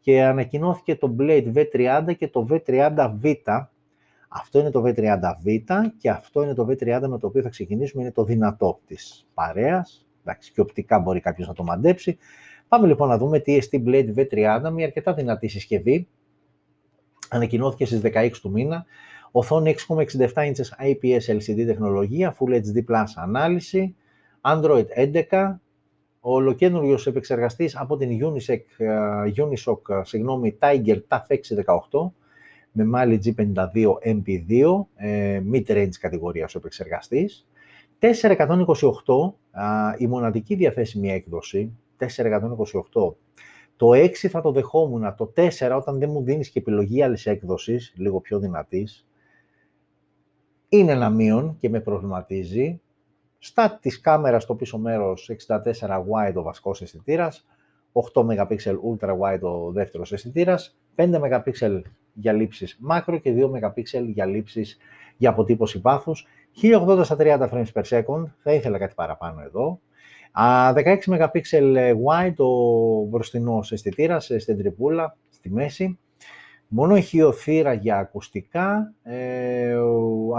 [0.00, 3.34] και ανακοινώθηκε το Blade V30 και το V30V.
[4.28, 8.12] Αυτό είναι το V30V και αυτό είναι το V30 με το οποίο θα ξεκινήσουμε, είναι
[8.12, 10.06] το δυνατό της παρέας.
[10.24, 12.18] Εντάξει, και οπτικά μπορεί κάποιος να το μαντέψει.
[12.68, 16.08] Πάμε λοιπόν να δούμε TST Blade V30, μια αρκετά δυνατή συσκευή.
[17.32, 18.84] Ανακοινώθηκε στις 16 του μήνα.
[19.32, 23.94] Οθόνη 6,67 inches IPS LCD τεχνολογία, Full HD Plus ανάλυση,
[24.40, 24.84] Android
[25.30, 25.60] 11,
[26.20, 28.84] ο ολοκένουργιος επεξεργαστής από την Unisec,
[29.36, 32.12] Unisoc, συγγνώμη, Tiger TAF 618
[32.72, 37.46] με Mali G52 MP2, ε, mid-range κατηγορίας ο επεξεργαστής.
[37.98, 39.34] 428,
[39.98, 43.16] η μοναδική διαθέσιμη έκδοση, 428.
[43.80, 47.92] Το 6 θα το δεχόμουν, το 4 όταν δεν μου δίνεις και επιλογή άλλης έκδοσης,
[47.96, 49.06] λίγο πιο δυνατής,
[50.68, 52.80] είναι ένα μείον και με προβληματίζει.
[53.38, 57.46] Στα της κάμερας στο πίσω μέρος 64 wide ο βασικός αισθητήρας,
[57.92, 58.56] 8 MP
[58.92, 61.82] ultra wide ο δεύτερος αισθητήρας, 5 MP
[62.14, 64.78] για λήψεις μάκρο και 2 MP για λήψεις
[65.16, 66.26] για αποτύπωση βάθους.
[66.52, 69.80] 1080 στα 30 frames per second, θα ήθελα κάτι παραπάνω εδώ.
[70.32, 71.40] 16 MP
[72.06, 75.98] wide ο μπροστινός αισθητήρας στην τρυπούλα, στη μέση.
[76.68, 79.76] Μόνο ηχειοθύρα για ακουστικά, ε,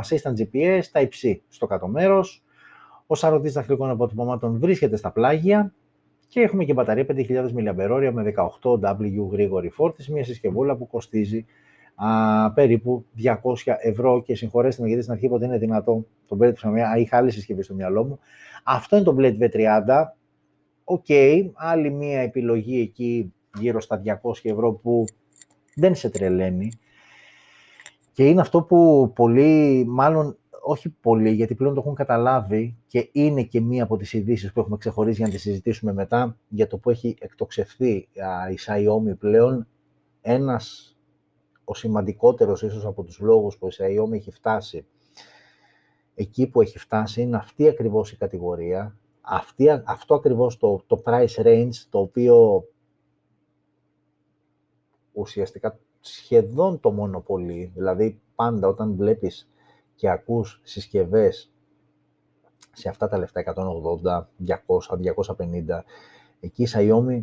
[0.04, 2.43] assistant GPS, τα υψί στο κάτω μέρος.
[3.08, 5.73] Ο σαρωτής δαχτυλικών αποτυπωμάτων βρίσκεται στα πλάγια
[6.27, 11.45] και έχουμε και μπαταρία 5.000 mAh με 18W γρήγορη φόρτιση, μια συσκευούλα που κοστίζει
[12.06, 13.34] α, περίπου 200
[13.82, 17.32] ευρώ και συγχωρέστε με γιατί στην αρχή ποτέ είναι δυνατό, τον πέτυψα μια, είχα άλλη
[17.32, 18.20] συσκευή στο μυαλό μου.
[18.64, 20.04] Αυτό είναι το Blade V30,
[20.84, 25.06] OK, okay, άλλη μια επιλογή εκεί γύρω στα 200 ευρώ που
[25.76, 26.72] δεν σε τρελαίνει.
[28.12, 33.44] Και είναι αυτό που πολλοί, μάλλον όχι πολλοί, γιατί πλέον το έχουν καταλάβει και είναι
[33.44, 36.78] και μία από τις ειδήσεις που έχουμε ξεχωρίσει για να τις συζητήσουμε μετά για το
[36.78, 37.92] που έχει εκτοξευθεί
[38.52, 39.68] η Xiaomi πλέον.
[40.22, 40.90] Ένας,
[41.71, 44.86] ο σημαντικότερος ίσως από τους λόγους που η Xiaomi έχει φτάσει
[46.15, 51.36] εκεί που έχει φτάσει είναι αυτή ακριβώς η κατηγορία, αυτή, αυτό ακριβώς το, το price
[51.36, 52.67] range το οποίο
[55.12, 59.47] ουσιαστικά σχεδόν το μονοπολί, δηλαδή πάντα όταν βλέπεις
[59.95, 61.51] και ακούς συσκευές
[62.73, 64.55] σε αυτά τα λεφτά 180, 200,
[65.38, 65.81] 250,
[66.39, 67.21] εκεί η Xiaomi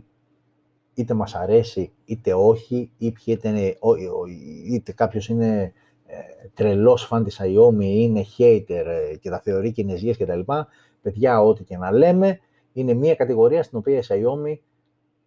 [0.99, 3.77] είτε μας αρέσει είτε όχι, είτε,
[4.67, 5.73] είτε κάποιος είναι
[6.07, 10.69] ε, τρελός φαν της Xiaomi, είναι hater ε, και τα θεωρεί κινέζιες και τα λοιπά,
[11.03, 12.39] παιδιά, ό,τι και να λέμε,
[12.73, 14.59] είναι μια κατηγορία στην οποία η Xiaomi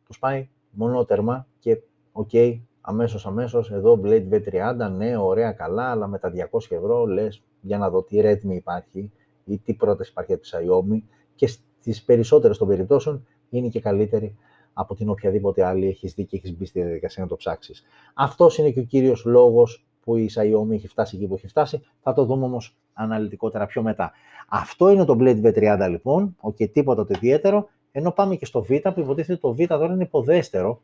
[0.05, 1.81] τους πάει μονότερμα και
[2.11, 7.05] OK, okay, αμέσως αμέσως, εδώ Blade V30, ναι, ωραία, καλά, αλλά με τα 200 ευρώ
[7.05, 9.11] λες για να δω τι Redmi υπάρχει
[9.45, 11.01] ή τι πρόταση υπάρχει από τη Xiaomi
[11.35, 14.35] και στις περισσότερες των περιπτώσεων είναι και καλύτερη
[14.73, 17.83] από την οποιαδήποτε άλλη έχεις δει και έχεις μπει στη διαδικασία να το ψάξεις.
[18.13, 21.81] Αυτός είναι και ο κύριος λόγος που η Xiaomi έχει φτάσει εκεί που έχει φτάσει.
[22.01, 24.11] Θα το δούμε όμως αναλυτικότερα πιο μετά.
[24.49, 28.69] Αυτό είναι το Blade V30 λοιπόν, και τίποτα το ιδιαίτερο, ενώ πάμε και στο Β,
[28.69, 30.81] που υποτίθεται το Β τώρα είναι υποδέστερο,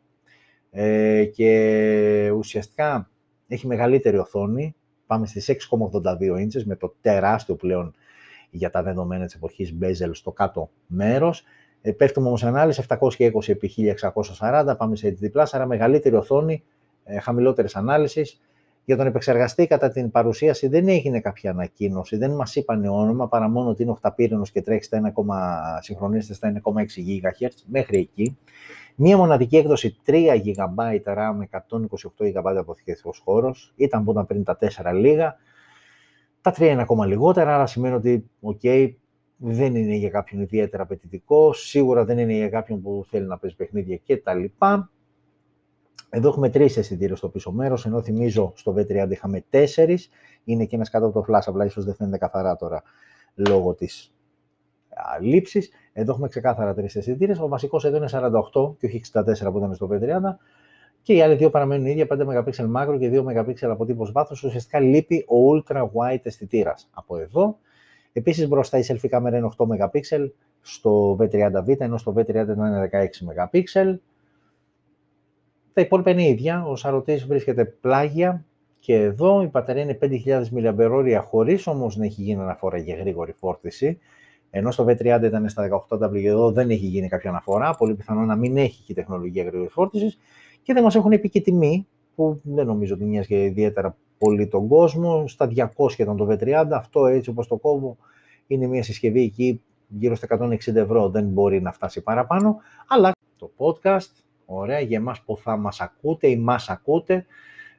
[0.70, 3.10] ε, και ουσιαστικά
[3.48, 4.74] έχει μεγαλύτερη οθόνη.
[5.06, 7.94] Πάμε στις 6,82 inches με το τεράστιο πλέον
[8.50, 11.44] για τα δεδομένα της εποχής bezel στο κάτω μέρος.
[11.82, 13.68] Ε, πέφτουμε όμως ανάλυση 720 επί
[14.38, 16.62] 1640, πάμε σε HD+, άρα μεγαλύτερη οθόνη,
[17.04, 18.40] ε, χαμηλότερης ανάλυσης.
[18.84, 23.48] Για τον επεξεργαστή κατά την παρουσίαση δεν έγινε κάποια ανακοίνωση, δεν μας είπαν όνομα, παρά
[23.48, 28.38] μόνο ότι είναι οχταπύρινος και τρέχει στα 1, συγχρονίζεται στα 1,6 GHz, μέχρι εκεί.
[28.94, 31.58] Μία μοναδική έκδοση 3 GB RAM,
[32.18, 35.36] 128 GB αποθηκευτικός χώρος, ήταν που ήταν πριν τα 4 λίγα.
[36.40, 38.90] Τα 3 είναι ακόμα λιγότερα, άρα σημαίνει ότι, ok,
[39.38, 43.56] δεν είναι για κάποιον ιδιαίτερα απαιτητικό, σίγουρα δεν είναι για κάποιον που θέλει να παίζει
[43.56, 44.44] παιχνίδια κτλ.
[46.10, 50.10] Εδώ έχουμε τρεις αισθητήρες στο πίσω μέρος, ενώ θυμίζω στο V30 είχαμε τέσσερις.
[50.44, 52.82] Είναι και ένας κάτω από το flash, απλά ίσως δεν φαίνεται καθαρά τώρα
[53.34, 54.14] λόγω της
[55.20, 55.68] λήψη.
[55.92, 57.38] Εδώ έχουμε ξεκάθαρα τρεις αισθητήρες.
[57.38, 58.08] Ο βασικός εδώ είναι
[58.52, 60.36] 48 και όχι 64 που ήταν στο V30.
[61.02, 64.42] Και οι άλλοι δύο παραμένουν ίδια, 5 MP μάκρο και 2 MP αποτύπωση βάθος.
[64.42, 67.58] Ουσιαστικά λείπει ο ultra wide αισθητήρας από εδώ.
[68.18, 70.00] Επίσης μπροστά η selfie κάμερα είναι 8 MP
[70.60, 73.94] στο V30V, ενώ στο V30 είναι 16 MP.
[75.72, 76.64] Τα υπόλοιπα είναι ίδια.
[76.66, 78.44] Ο σαρωτής βρίσκεται πλάγια
[78.78, 83.32] και εδώ η μπαταρία είναι 5.000 mAh χωρίς όμως να έχει γίνει αναφορά για γρήγορη
[83.32, 83.98] φόρτιση.
[84.50, 87.74] Ενώ στο V30 ήταν στα 18W, εδώ δεν έχει γίνει κάποια αναφορά.
[87.74, 90.18] Πολύ πιθανό να μην έχει και τεχνολογία γρήγορης φόρτισης
[90.62, 94.68] και δεν μας έχουν πει και τιμή, που δεν νομίζω ότι νοιάζει ιδιαίτερα πολύ τον
[94.68, 95.28] κόσμο.
[95.28, 96.66] Στα 200 ήταν το V30.
[96.72, 97.96] Αυτό έτσι όπως το κόβω
[98.46, 101.08] είναι μια συσκευή εκεί γύρω στα 160 ευρώ.
[101.08, 102.56] Δεν μπορεί να φτάσει παραπάνω.
[102.88, 104.10] Αλλά το podcast,
[104.46, 107.26] ωραία, για εμάς που θα μας ακούτε ή μας ακούτε,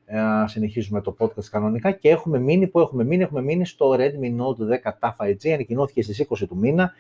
[0.06, 4.38] ε, συνεχίζουμε το podcast κανονικά και έχουμε μείνει, που έχουμε μείνει, έχουμε μείνει στο Redmi
[4.42, 6.92] Note 10 TAF 5G, ανακοινώθηκε στις 20 του μήνα,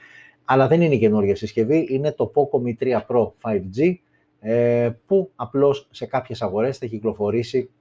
[0.45, 3.93] αλλά δεν είναι καινούργια συσκευή, είναι το Poco Mi 3 Pro 5G,
[4.39, 7.78] ε, που απλώς σε κάποιες αγορές θα κυκλοφορήσει ε,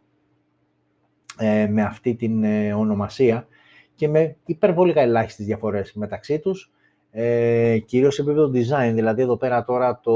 [1.69, 3.47] με αυτή την ονομασία
[3.95, 6.73] και με υπερβολικά ελάχιστες διαφορές μεταξύ τους,
[7.11, 10.13] ε, κυρίως σε επίπεδο design, δηλαδή εδώ πέρα τώρα το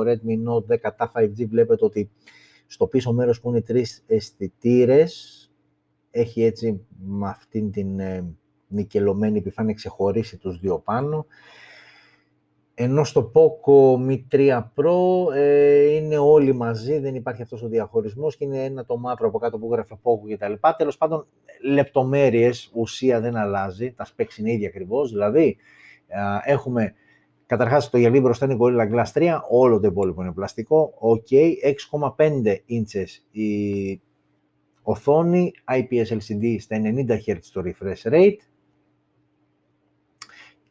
[0.00, 2.10] Redmi Note 10 TAF 5G βλέπετε ότι
[2.66, 5.38] στο πίσω μέρος που είναι τρεις αισθητήρες,
[6.10, 8.34] έχει έτσι με αυτήν την ε,
[8.68, 11.26] νικελωμένη επιφάνεια ξεχωρίσει τους δύο πάνω.
[12.74, 18.36] Ενώ στο Poco Mi 3 Pro ε, είναι όλοι μαζί, δεν υπάρχει αυτός ο διαχωρισμός
[18.36, 20.52] και είναι ένα το μαύρο από κάτω που γράφει Poco κτλ.
[20.76, 21.26] Τέλος πάντων,
[21.62, 25.56] λεπτομέρειες, ουσία δεν αλλάζει, τα specs είναι ίδια ακριβώς, δηλαδή
[26.44, 26.94] έχουμε
[27.46, 30.94] Καταρχάς, το γυαλί μπροστά είναι Gorilla Glass 3, όλο το υπόλοιπο είναι πλαστικό.
[31.00, 31.34] OK,
[32.16, 34.00] 6,5 inches η
[34.82, 38.36] οθόνη, IPS LCD στα 90 Hz το refresh rate.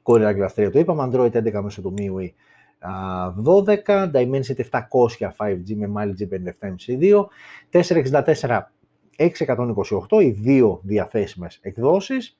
[0.04, 2.28] Gorilla Glass 3 το είπαμε, Android 11 μέσω του MIUI.
[3.44, 7.26] 12, Dimensity 700 5G με Mali G57 MC2,
[7.70, 8.74] 464
[9.16, 12.38] 628, οι δύο διαθέσιμες εκδόσεις.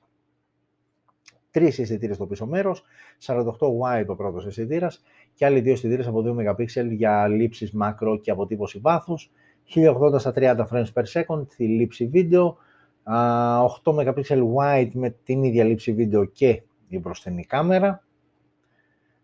[1.50, 2.84] Τρεις αισθητήρες στο πίσω μέρος,
[3.18, 3.42] 48
[3.80, 6.64] wide ο πρώτο αισθητήρας και άλλοι δύο αισθητήρες από 2 MP
[6.96, 9.30] για λήψεις μακρό και αποτύπωση βάθους,
[9.64, 12.56] 1080 στα 30 frames per second τη λήψη βίντεο,
[13.82, 14.22] 8 MP
[14.56, 18.04] wide με την ίδια λήψη βίντεο και η μπροστινή κάμερα.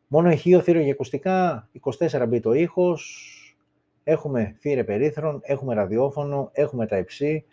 [0.06, 1.68] Μόνο ηχείο, θύρο για ακουστικά,
[1.98, 3.26] 24 bit ο ήχος,
[4.04, 7.44] έχουμε θύρε περίθρων, έχουμε ραδιόφωνο, έχουμε τα υψί,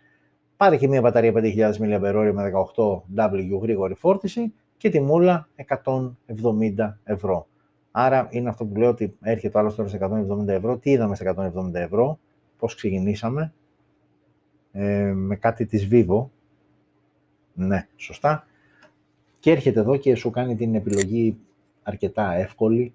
[0.57, 7.47] πάρει και μια μπαταρία 5.000 mAh με 18W γρήγορη φόρτιση και τη μούλα 170 ευρώ.
[7.91, 10.77] Άρα είναι αυτό που λέω ότι έρχεται ο άλλος τώρα σε 170 ευρώ.
[10.77, 12.19] Τι είδαμε σε 170 ευρώ,
[12.57, 13.53] πώς ξεκινήσαμε,
[14.71, 16.25] ε, με κάτι της Vivo.
[17.53, 18.46] Ναι, σωστά.
[19.39, 21.37] Και έρχεται εδώ και σου κάνει την επιλογή
[21.83, 22.93] αρκετά εύκολη.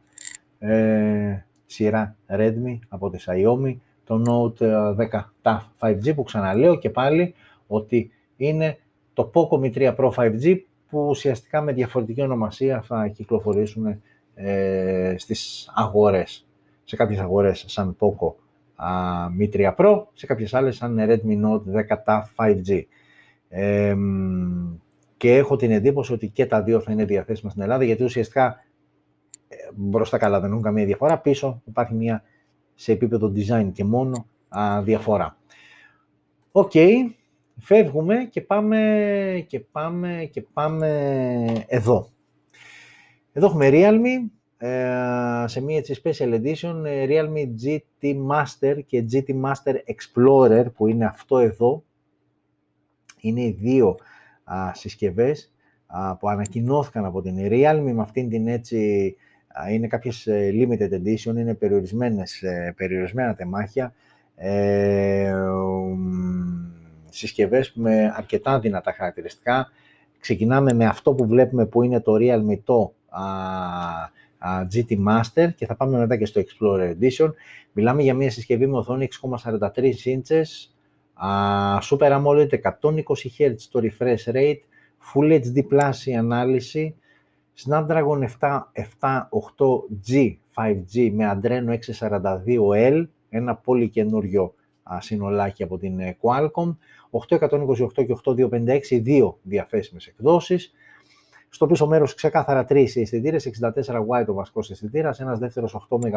[0.58, 7.34] Ε, σειρά Redmi από τη Xiaomi, το Note 10 TAF 5G που ξαναλέω και πάλι
[7.66, 8.78] ότι είναι
[9.12, 10.56] το Poco Mi 3 Pro 5G
[10.88, 14.00] που ουσιαστικά με διαφορετική ονομασία θα κυκλοφορήσουν
[14.34, 16.46] ε, στις αγορές.
[16.84, 18.34] Σε κάποιες αγορές σαν Poco
[18.74, 18.88] α,
[19.40, 21.62] Mi 3 Pro, σε κάποιες άλλες σαν Redmi Note
[22.06, 22.82] 10 5G.
[23.48, 23.94] Ε,
[25.22, 28.64] και έχω την εντύπωση ότι και τα δύο θα είναι διαθέσιμα στην Ελλάδα, γιατί ουσιαστικά
[29.48, 32.22] ε, μπροστά καλά δεν έχουν καμία διαφορά, πίσω υπάρχει μια
[32.74, 35.36] σε επίπεδο design και μόνο α, διαφορά.
[36.52, 36.72] Οκ,
[37.58, 40.88] Φεύγουμε και πάμε, και πάμε, και πάμε
[41.66, 42.08] εδώ.
[43.32, 49.28] Εδώ έχουμε Realme, ε, σε μία έτσι special edition, ε, Realme GT Master και GT
[49.28, 51.84] Master Explorer, που είναι αυτό εδώ.
[53.20, 53.96] Είναι οι δύο
[54.54, 55.52] α, συσκευές
[56.18, 59.16] που ανακοινώθηκαν από την Realme με αυτήν την έτσι,
[59.70, 62.42] είναι κάποιες ε, limited edition, είναι περιορισμένες,
[62.76, 63.94] περιορισμένα τεμάχια
[67.08, 69.68] συσκευές με αρκετά δυνατά χαρακτηριστικά.
[70.20, 72.94] Ξεκινάμε με αυτό που βλέπουμε που είναι το Realme το
[74.72, 77.32] GT Master και θα πάμε μετά και στο Explorer Edition.
[77.72, 79.08] Μιλάμε για μια συσκευή με οθόνη
[79.44, 79.92] 6,43
[81.22, 84.60] inches, Super AMOLED 120 Hz το refresh rate,
[85.14, 86.94] Full HD Plus η ανάλυση,
[87.64, 94.54] Snapdragon 778G 5G με Adreno 642L, ένα πολύ καινούριο
[94.98, 96.76] συνολάκι από την ε, Qualcomm,
[97.10, 100.72] 828 και 8256, δύο διαθέσιμες εκδόσεις.
[101.48, 106.10] Στο πίσω μέρος ξεκάθαρα τρεις αισθητήρες, 64 wide ο βασικός αισθητήρας, ένας δεύτερος 8 MP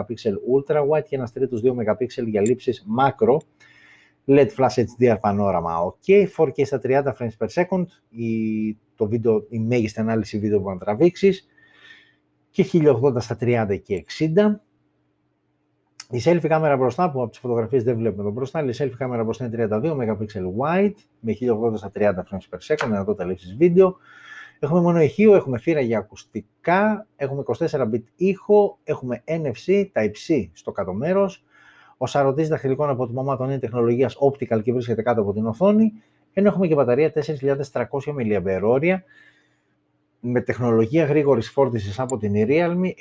[0.56, 3.38] ultra wide και ένας τρίτος 2 MP για λήψεις macro.
[4.28, 9.60] LED Flash HDR πανόραμα, ok, 4K στα 30 frames per second, η, το βίντεο, η
[9.60, 11.48] μέγιστη ανάλυση βίντεο που να τραβήξεις
[12.50, 14.26] και 1080 στα 30 και 60.
[16.10, 19.24] Η selfie κάμερα μπροστά, που από τις φωτογραφίες δεν βλέπουμε εδώ μπροστά, η selfie κάμερα
[19.24, 20.26] μπροστά είναι 32 MP
[20.60, 21.34] wide, με
[21.72, 23.98] 1080 στα 30 frames per second, δυνατότητα λήψης βίντεο.
[24.60, 30.52] Έχουμε μόνο ηχείο, έχουμε θύρα για ακουστικά, έχουμε 24 bit ήχο, έχουμε NFC, τα υψί
[30.54, 31.46] στο κάτω μέρος.
[31.98, 35.94] Ο σαρωτής δαχτυλικών αποτυπωμάτων είναι τεχνολογίας optical και βρίσκεται κάτω από την οθόνη,
[36.34, 37.86] ενώ έχουμε και μπαταρία 4.300
[38.18, 39.00] mAh
[40.28, 42.92] με τεχνολογία γρήγορης φόρτισης από την Realme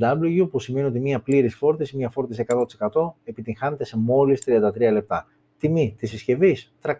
[0.00, 2.44] 65W που σημαίνει ότι μία πλήρης φόρτιση, μία φόρτιση
[2.90, 5.26] 100% επιτυγχάνεται σε μόλις 33 λεπτά.
[5.58, 6.94] Τιμή της συσκευής 320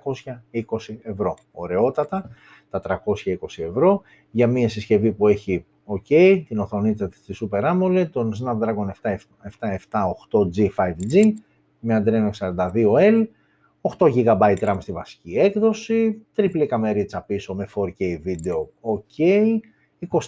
[1.02, 1.36] ευρώ.
[1.52, 2.30] Ωραιότατα
[2.70, 8.32] τα 320 ευρώ για μία συσκευή που έχει OK, την οθονίτσα της Super AMOLED, τον
[8.34, 8.90] Snapdragon
[10.30, 11.32] 778G 5G
[11.80, 13.26] με Adreno 42L,
[13.98, 19.58] 8 GB RAM στη βασική έκδοση, τριπλή καμερίτσα πίσω με 4K βίντεο OK,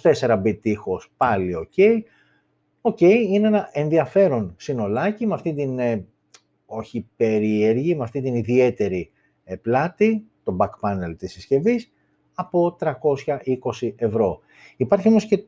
[0.01, 2.01] 24 bit ήχος πάλι OK.
[2.81, 6.05] OK, είναι ένα ενδιαφέρον συνολάκι με αυτή την, ε,
[6.65, 9.11] όχι περίεργη, με αυτή την ιδιαίτερη
[9.43, 11.91] ε, πλάτη, το back panel της συσκευής,
[12.33, 14.39] από 320 ευρώ.
[14.77, 15.43] Υπάρχει όμως και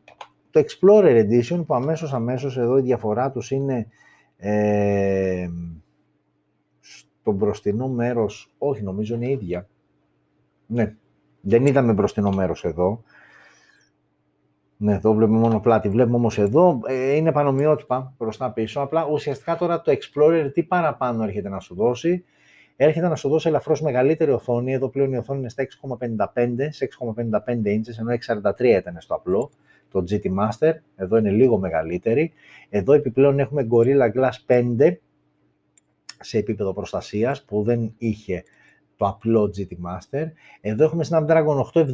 [0.51, 3.87] το Explorer Edition που αμέσως αμέσως εδώ η διαφορά τους είναι
[4.37, 5.47] ε,
[6.79, 9.67] στο μπροστινό μέρος, όχι νομίζω είναι η ίδια.
[10.67, 10.95] Ναι,
[11.41, 13.03] δεν είδαμε μπροστινό μέρος εδώ.
[14.77, 15.89] Ναι, εδώ βλέπουμε μόνο πλάτη.
[15.89, 18.81] Βλέπουμε όμως εδώ, ε, είναι πανομοιότυπα μπροστά πίσω.
[18.81, 22.25] Απλά ουσιαστικά τώρα το Explorer τι παραπάνω έρχεται να σου δώσει.
[22.75, 24.73] Έρχεται να σου δώσει ελαφρώς μεγαλύτερη οθόνη.
[24.73, 28.11] Εδώ πλέον η οθόνη είναι στα 6,55, σε 6,55 inches, ενώ
[28.51, 29.51] 6,43 ήταν στο απλό,
[29.91, 30.73] το GT Master.
[30.95, 32.31] Εδώ είναι λίγο μεγαλύτερη.
[32.69, 34.95] Εδώ επιπλέον έχουμε Gorilla Glass 5,
[36.19, 38.43] σε επίπεδο προστασίας που δεν είχε
[38.97, 40.25] το απλό GT Master.
[40.61, 41.85] Εδώ έχουμε Snapdragon 870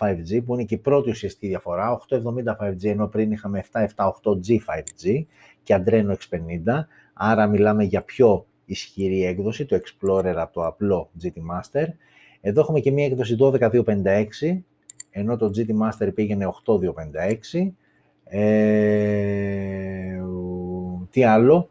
[0.00, 1.98] 5G που είναι και η πρώτη ουσιαστική διαφορά.
[2.08, 5.24] 870 5G ενώ πριν είχαμε 778G 5G
[5.62, 6.84] και Adreno X50.
[7.14, 11.86] Άρα μιλάμε για πιο ισχυρή έκδοση, το Explorer από το απλό GT Master.
[12.40, 14.60] Εδώ έχουμε και μία έκδοση 12256
[15.10, 17.70] ενώ το GT Master πήγαινε 8256.
[18.24, 20.20] Ε,
[21.10, 21.68] τι άλλο,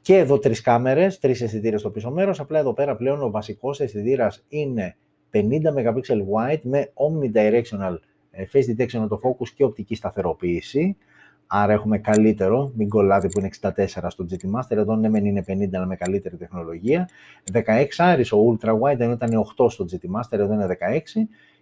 [0.00, 3.80] και εδώ τρεις κάμερες, τρεις αισθητήρες στο πίσω μέρος, απλά εδώ πέρα πλέον ο βασικός
[3.80, 4.96] αισθητήρας είναι
[5.30, 6.00] 50 MP
[6.34, 7.96] wide με omnidirectional
[8.30, 10.96] ε, face detection autofocus και οπτική σταθεροποίηση.
[11.46, 15.44] Άρα έχουμε καλύτερο, μην κολλάτε που είναι 64 στο GT Master, εδώ ναι μεν είναι
[15.46, 17.08] 50 αλλά με καλύτερη τεχνολογία.
[17.52, 17.62] 16
[17.96, 20.72] άρις ο Ultra Wide, ενώ ήταν 8 στο GT Master, εδώ είναι 16.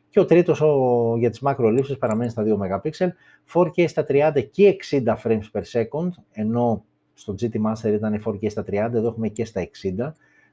[0.09, 3.09] Και ο τρίτος ο, για τις μακρολήψεις παραμένει στα 2 MP,
[3.53, 8.62] 4K στα 30 και 60 frames per second, ενώ στο GT Master ήταν 4K στα
[8.62, 9.68] 30, εδώ έχουμε και στα 60,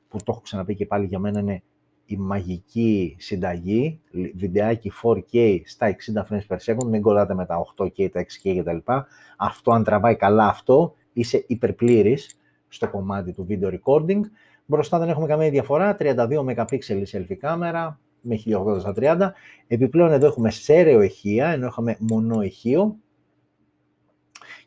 [0.08, 1.64] που το έχω ξαναπεί και πάλι για μένα είναι
[2.06, 4.00] η μαγική συνταγή,
[4.36, 8.92] βιντεάκι 4K στα 60 frames per second, μην κολλάτε με τα 8K, τα 6K κτλ.
[9.38, 14.20] Αυτό αν τραβάει καλά αυτό, είσαι υπερπλήρης στο κομμάτι του video recording.
[14.66, 19.32] Μπροστά δεν έχουμε καμία διαφορά, 32 MP selfie κάμερα με 1080 στα 30.
[19.68, 22.96] Επιπλέον εδώ έχουμε σέρεο ηχεία, ενώ είχαμε μονό ηχείο,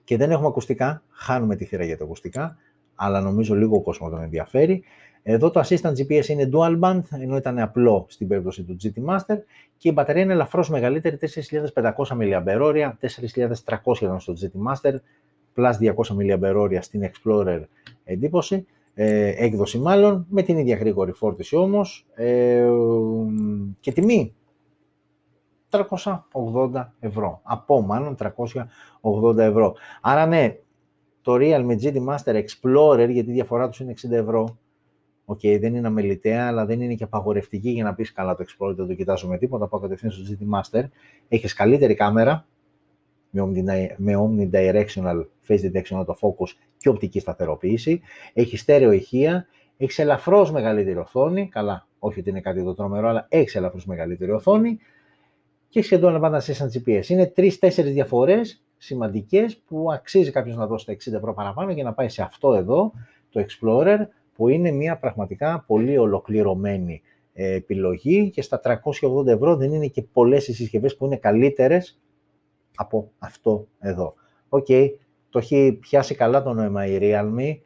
[0.04, 2.56] και δεν έχουμε ακουστικά, χάνουμε τη θύρα για τα ακουστικά,
[2.94, 4.82] αλλά νομίζω λίγο ο κόσμος τον ενδιαφέρει.
[5.26, 9.36] Εδώ το Assistant GPS είναι dual band, ενώ ήταν απλό στην περίπτωση του GT Master
[9.76, 14.94] και η μπαταρία είναι ελαφρώς μεγαλύτερη, 4.500 mAh, 4.300 ήταν στο GT Master,
[15.56, 17.62] plus 200 mAh στην Explorer
[18.04, 22.68] εντύπωση, ε, έκδοση μάλλον, με την ίδια γρήγορη φόρτιση όμως ε,
[23.80, 24.34] και τιμή
[25.70, 27.40] 380 ευρώ.
[27.42, 28.16] Από μάλλον
[29.02, 29.74] 380 ευρώ.
[30.00, 30.56] Άρα ναι,
[31.22, 34.58] το Realme GT Master Explorer, γιατί η διαφορά τους είναι 60 ευρώ,
[35.24, 38.44] OK, okay, δεν είναι αμελητέα, αλλά δεν είναι και απαγορευτική για να πεις καλά το
[38.44, 40.84] Explorer, δεν το κοιτάζω με τίποτα, πάω κατευθείαν στο GT Master.
[41.28, 42.46] Έχεις καλύτερη κάμερα,
[43.96, 48.00] με omnidirectional phase detection focus και οπτική σταθεροποίηση.
[48.32, 49.46] Έχεις στέρεο ηχεία,
[49.76, 51.48] έχεις ελαφρώς μεγαλύτερη οθόνη.
[51.48, 54.78] Καλά, όχι ότι είναι κάτι το τρομερό, αλλά έχεις ελαφρώς μεγαλύτερη οθόνη
[55.68, 57.06] και σχεδόν πάντα σαν GPS.
[57.06, 61.92] Είναι τρεις-τέσσερις διαφορές σημαντικές που αξίζει κάποιος να δώσει τα 60 ευρώ παραπάνω για να
[61.92, 62.92] πάει σε αυτό εδώ,
[63.30, 63.98] το Explorer,
[64.34, 70.02] που είναι μια πραγματικά πολύ ολοκληρωμένη ε, επιλογή και στα 380 ευρώ δεν είναι και
[70.02, 72.00] πολλές οι συσκευές που είναι καλύτερες
[72.74, 74.14] από αυτό εδώ.
[74.48, 74.88] OK, okay,
[75.28, 77.58] το έχει πιάσει καλά το νόημα η Realme,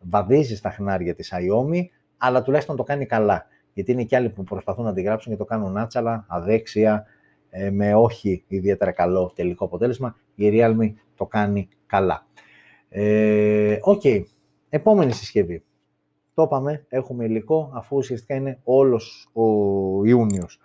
[0.00, 1.80] βαδίζει στα χνάρια της Xiaomi,
[2.16, 3.46] αλλά τουλάχιστον το κάνει καλά.
[3.72, 7.06] Γιατί είναι και άλλοι που προσπαθούν να αντιγράψουν και το κάνουν άτσαλα, αδέξια,
[7.50, 12.26] ε, με όχι ιδιαίτερα καλό τελικό αποτέλεσμα, η Realme το κάνει καλά.
[12.88, 14.22] Ε, OK, okay.
[14.68, 15.62] επόμενη συσκευή.
[16.36, 19.42] Το είπαμε, έχουμε υλικό, αφού ουσιαστικά είναι όλος ο
[20.04, 20.60] Ιούνιος.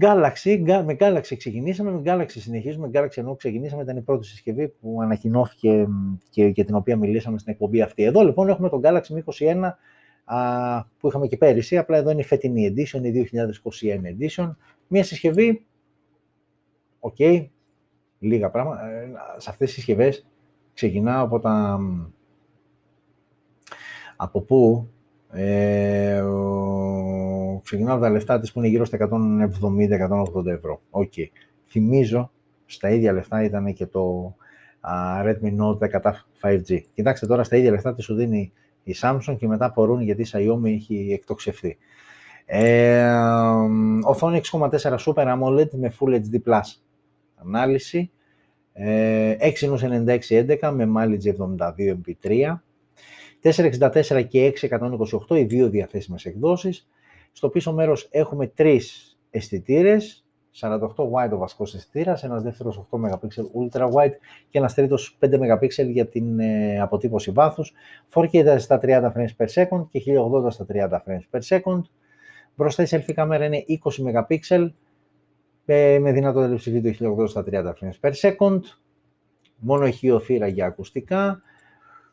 [0.00, 2.90] Galaxy, με Galaxy ξεκινήσαμε, με Galaxy συνεχίζουμε.
[2.94, 5.88] Galaxy ενώ ξεκινήσαμε ήταν η πρώτη συσκευή που ανακοινώθηκε
[6.30, 8.02] και για την οποία μιλήσαμε στην εκπομπή αυτή.
[8.02, 9.70] Εδώ λοιπόν έχουμε το Galaxy M21
[10.98, 14.54] που είχαμε και πέρυσι, απλά εδώ είναι η φετινή edition, η 2021 edition.
[14.88, 15.66] Μία συσκευή,
[17.00, 17.46] OK, okay,
[18.18, 18.90] λίγα πράγματα.
[18.90, 20.26] Ε, σε αυτές τις συσκευές
[20.74, 21.78] ξεκινάω από τα...
[24.22, 24.88] Από πού,
[25.30, 26.22] ε,
[27.62, 30.80] ξεκινάω από τα λεφτά της που είναι γύρω στα 170-180 ευρώ.
[30.90, 31.12] OK.
[31.16, 31.26] Okay.
[31.66, 32.30] θυμίζω,
[32.66, 34.34] στα ίδια λεφτά ήταν και το
[35.24, 36.80] Redmi Note 10 5G.
[36.94, 38.52] Κοιτάξτε τώρα, στα ίδια λεφτά τι σου δίνει
[38.82, 41.76] η Samsung και μετά απορούν γιατί η Xiaomi έχει εκτοξευθεί.
[42.46, 43.12] Ε,
[44.04, 46.60] οθόνη 6,4 Super AMOLED με Full HD Plus
[47.34, 48.10] ανάλυση.
[48.72, 52.54] Ε, 69611 με mileage 72 MP3.
[53.42, 54.52] 464 και
[55.28, 56.88] 628 οι δύο διαθέσιμες εκδόσεις.
[57.32, 60.24] Στο πίσω μέρος έχουμε τρεις αισθητήρες.
[60.60, 64.12] 48 wide ο βασικός αισθητήρας, ένας δεύτερος 8 MP ultra wide
[64.50, 67.72] και ένας τρίτος 5 MP για την ε, αποτύπωση βάθους.
[68.14, 70.02] 4K στα 30 frames per second και
[70.44, 71.80] 1080 στα 30 frames per second.
[72.54, 74.68] Μπροστά η selfie κάμερα είναι 20 MP
[75.64, 78.60] ε, με δυνατότητα λήψη βίντεο 1080 στα 30 frames per second.
[79.56, 81.42] Μόνο ηχείο θύρα για ακουστικά.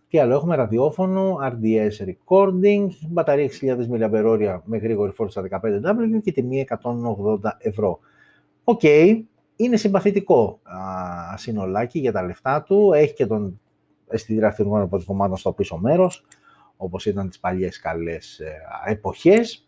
[0.10, 6.32] Τι άλλο, έχουμε ραδιόφωνο, RDS recording, μπαταρία 6.000 mAh με γρήγορη φόρτιση στα 15W και
[6.32, 8.00] τιμή 180 ευρώ.
[8.64, 9.22] OK, okay,
[9.56, 13.60] είναι συμπαθητικό α, συνολάκι για τα λεφτά του, έχει και τον
[14.08, 16.26] αισθητήρα αυτηρουμένων αποτυπωμάτων στο πίσω μέρος,
[16.78, 18.52] όπως ήταν τις παλιές καλές ε,
[18.86, 19.68] εποχές.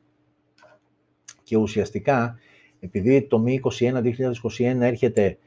[1.43, 2.37] Και ουσιαστικά,
[2.79, 4.13] επειδή το M21
[4.57, 5.37] 2021 έρχεται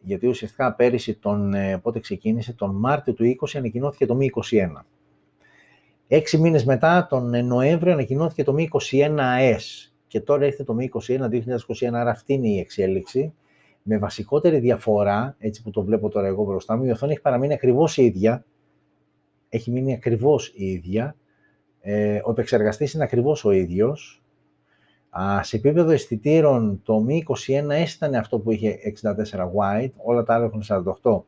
[0.00, 4.84] γιατί ουσιαστικά πέρυσι, τον, ε, πότε ξεκίνησε, τον Μάρτιο του 20 ανακοινώθηκε το M21.
[6.08, 12.10] Έξι μήνες μετά, τον Νοέμβριο, ανακοινώθηκε το M21s και τώρα έρχεται το M21 2021, άρα
[12.10, 13.34] αυτή είναι η εξέλιξη.
[13.82, 17.52] Με βασικότερη διαφορά, έτσι που το βλέπω τώρα εγώ μπροστά μου, η οθόνη έχει παραμείνει
[17.52, 18.44] ακριβώς η ίδια.
[19.48, 21.16] Έχει μείνει ακριβώς η ίδια.
[21.80, 24.22] Ε, ο επεξεργαστής είναι ακριβώς ο ίδιος
[25.40, 30.44] σε επίπεδο αισθητήρων, το Mi 21 ήταν αυτό που είχε 64 wide, όλα τα άλλα
[30.44, 30.62] έχουν
[31.02, 31.22] 48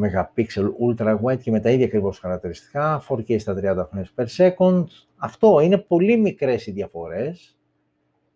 [0.00, 0.44] MP
[0.88, 4.84] ultra wide και με τα ίδια ακριβώς χαρακτηριστικά, 4K στα 30 frames per second.
[5.16, 7.56] Αυτό είναι πολύ μικρές οι διαφορές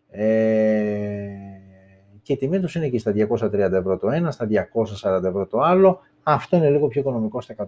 [0.09, 1.27] ε,
[2.21, 4.47] και η τιμή τους είναι εκεί στα 230 ευρώ το ένα, στα
[5.01, 5.99] 240 ευρώ το άλλο.
[6.23, 7.67] Αυτό είναι λίγο πιο οικονομικό στα 180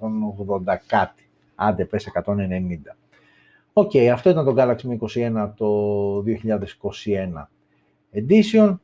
[0.88, 2.32] κάτι, άντε πες 190.
[3.78, 7.48] OK, okay, αυτό ήταν το Galaxy M21 το 2021
[8.14, 8.78] edition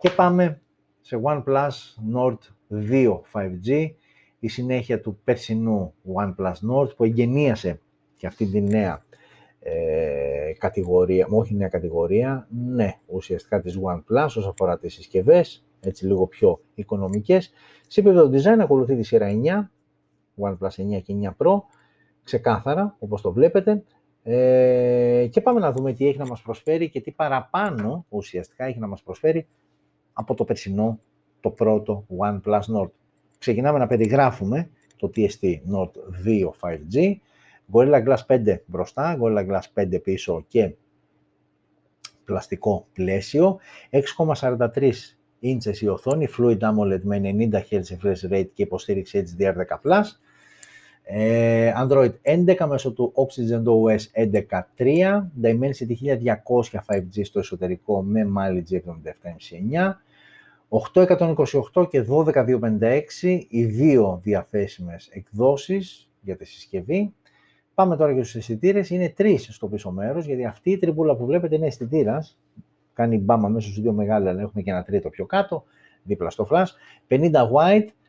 [0.00, 0.60] και πάμε
[1.00, 1.70] σε OnePlus
[2.14, 2.38] Nord
[2.70, 3.90] 2 5G,
[4.38, 7.80] η συνέχεια του περσινού OnePlus Nord που εγκαινίασε
[8.16, 9.04] και αυτή τη νέα
[9.60, 16.26] ε, κατηγορία, όχι νέα κατηγορία, ναι, ουσιαστικά της OnePlus όσο αφορά τις συσκευές, έτσι λίγο
[16.26, 17.52] πιο οικονομικές.
[17.86, 19.28] Σε επίπεδο design ακολουθεί τη σειρά
[20.36, 21.60] 9, OnePlus 9 και 9 Pro,
[22.22, 23.82] ξεκάθαρα, όπως το βλέπετε.
[24.22, 28.78] Ε, και πάμε να δούμε τι έχει να μας προσφέρει και τι παραπάνω ουσιαστικά έχει
[28.78, 29.46] να μας προσφέρει
[30.12, 31.00] από το περσινό,
[31.40, 32.90] το πρώτο OnePlus Nord.
[33.38, 35.90] Ξεκινάμε να περιγράφουμε το TST Nord
[36.26, 37.14] 2 5G,
[37.72, 40.74] Gorilla Glass 5 μπροστά, Gorilla Glass 5 πίσω και
[42.24, 43.58] πλαστικό πλαίσιο,
[43.90, 44.92] 6,43
[45.42, 49.44] inches η οθόνη, Fluid AMOLED με 90 Hz refresh rate και υποστήριξη HDR10+,
[49.90, 50.00] ε,
[51.86, 54.30] Android 11 μέσω του Oxygen OS
[54.78, 59.94] 11.3, Dimensity 1200 5G στο εσωτερικό με mileage 77,9,
[61.74, 67.14] 828 και 12256 οι δύο διαθέσιμες εκδόσεις για τη συσκευή.
[67.74, 68.90] Πάμε τώρα για τους αισθητήρες.
[68.90, 72.38] Είναι τρεις στο πίσω μέρος, γιατί αυτή η τριμπούλα που βλέπετε είναι αισθητήρας.
[72.92, 75.64] Κάνει μπάμα μέσα στους δύο μεγάλα, αλλά έχουμε και ένα τρίτο πιο κάτω,
[76.02, 76.66] δίπλα στο flash.
[77.08, 78.01] 50 white, ε,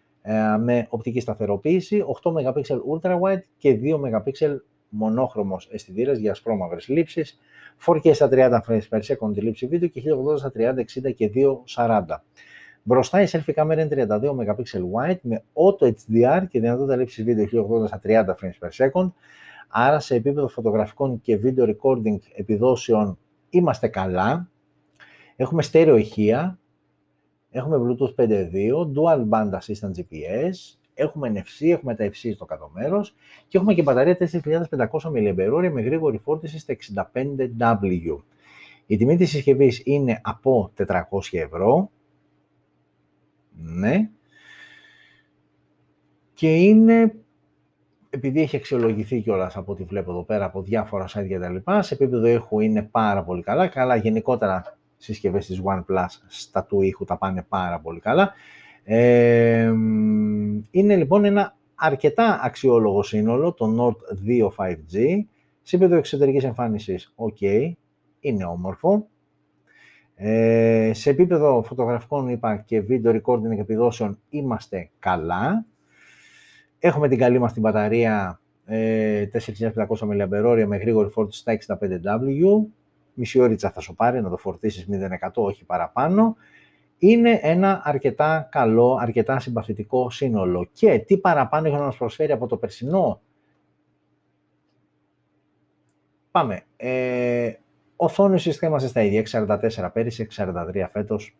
[0.60, 2.62] με οπτική σταθεροποίηση, 8 MP
[2.94, 4.58] ultra wide και 2 MP
[4.90, 7.40] μονόχρωμος αισθητήρας για ασπρόμαυρες λήψεις,
[7.86, 11.32] 4K στα 30 frames per second τη λήψη βίντεο και 1080 στα 30, 60 και
[11.76, 12.24] 240.
[12.84, 14.56] Μπροστά η selfie κάμερα είναι 32 MP
[14.94, 17.46] wide με auto HDR και δυνατότητα λήψης βίντεο
[17.84, 19.12] 1080 στα 30 frames per second.
[19.68, 23.18] Άρα σε επίπεδο φωτογραφικών και video recording επιδόσεων
[23.50, 24.50] είμαστε καλά.
[25.36, 26.60] Έχουμε στέρεο ηχεία,
[27.56, 28.50] Έχουμε Bluetooth 5.2,
[28.96, 33.16] Dual Band Assistant GPS, έχουμε NFC, έχουμε τα FC στο κάτω μέρος
[33.48, 36.76] και έχουμε και μπαταρία 4.500 mAh με γρήγορη φόρτιση στα
[37.58, 38.18] 65W.
[38.86, 41.00] Η τιμή της συσκευής είναι από 400
[41.32, 41.90] ευρώ.
[43.52, 44.10] Ναι.
[46.34, 47.16] Και είναι,
[48.10, 51.82] επειδή έχει αξιολογηθεί κιόλας από ό,τι βλέπω εδώ πέρα από διάφορα site και τα λοιπά,
[51.82, 53.68] σε επίπεδο ήχου είναι πάρα πολύ καλά.
[53.68, 58.34] Καλά γενικότερα συσκευές της OnePlus στα του ήχου τα πάνε πάρα πολύ καλά.
[58.84, 59.72] Ε,
[60.72, 65.26] είναι λοιπόν ένα αρκετά αξιόλογο σύνολο, το Nord 2 5G.
[65.62, 67.72] Σε επίπεδο εξωτερικής εμφάνισης, ok,
[68.20, 69.08] είναι όμορφο.
[70.16, 75.66] Ε, σε επίπεδο φωτογραφικών, είπα, και video recording επιδόσεων, είμαστε καλά.
[76.80, 82.66] Έχουμε την καλή μας την μπαταρία ε, 4.500 mAh με γρήγορη φόρτιση στα 65W
[83.14, 84.88] μισή ώριτσα θα σου πάρει να το φορτίσεις
[85.24, 86.36] 0% όχι παραπάνω.
[86.98, 90.70] είναι ένα αρκετά καλό, αρκετά συμπαθητικό σύνολο.
[90.74, 93.22] Και τι παραπάνω έχει να μας προσφέρει από το περσινό;
[96.34, 96.62] Πάμε.
[96.76, 97.54] Ε,
[97.96, 99.20] οθόνη ουσιαστικά είμαστε στα ίδια.
[99.20, 101.38] 644 πέρυσι, 643 φέτος.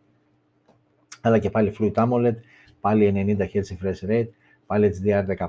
[1.20, 2.34] Αλλά και πάλι Fluid AMOLED,
[2.80, 4.28] πάλι 90 Hz refresh rate,
[4.66, 5.46] πάλι HDR10+.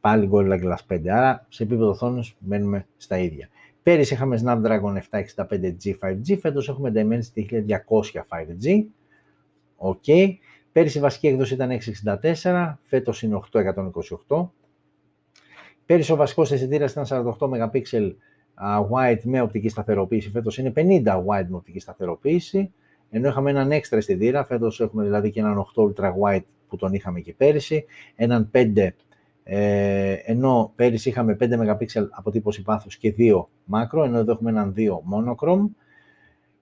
[0.00, 1.08] Πάλι Gorilla Glass 5.
[1.08, 3.48] Άρα σε επίπεδο οθόνης μένουμε στα ίδια.
[3.84, 8.84] Πέρυσι είχαμε Snapdragon 765G 5G, φέτος έχουμε Dimensity 1200 5G.
[9.76, 10.02] OK.
[10.06, 10.28] Okay.
[10.72, 11.70] Πέρυσι η βασική έκδοση ήταν
[12.42, 13.40] 664, φέτος είναι
[14.28, 14.48] 828.
[15.86, 18.10] Πέρυσι ο βασικός αισθητήρας ήταν 48 MP
[18.90, 22.72] wide με οπτική σταθεροποίηση, φέτος είναι 50 wide με οπτική σταθεροποίηση.
[23.10, 26.92] Ενώ είχαμε έναν έξτρα αισθητήρα, φέτος έχουμε δηλαδή και έναν 8 ultra wide που τον
[26.92, 28.88] είχαμε και πέρυσι, έναν 5
[29.44, 34.74] ε, ενώ πέρυσι είχαμε 5 MP αποτύπωση πάθους και 2 μάκρο, ενώ εδώ έχουμε έναν
[34.76, 35.68] 2 monochrome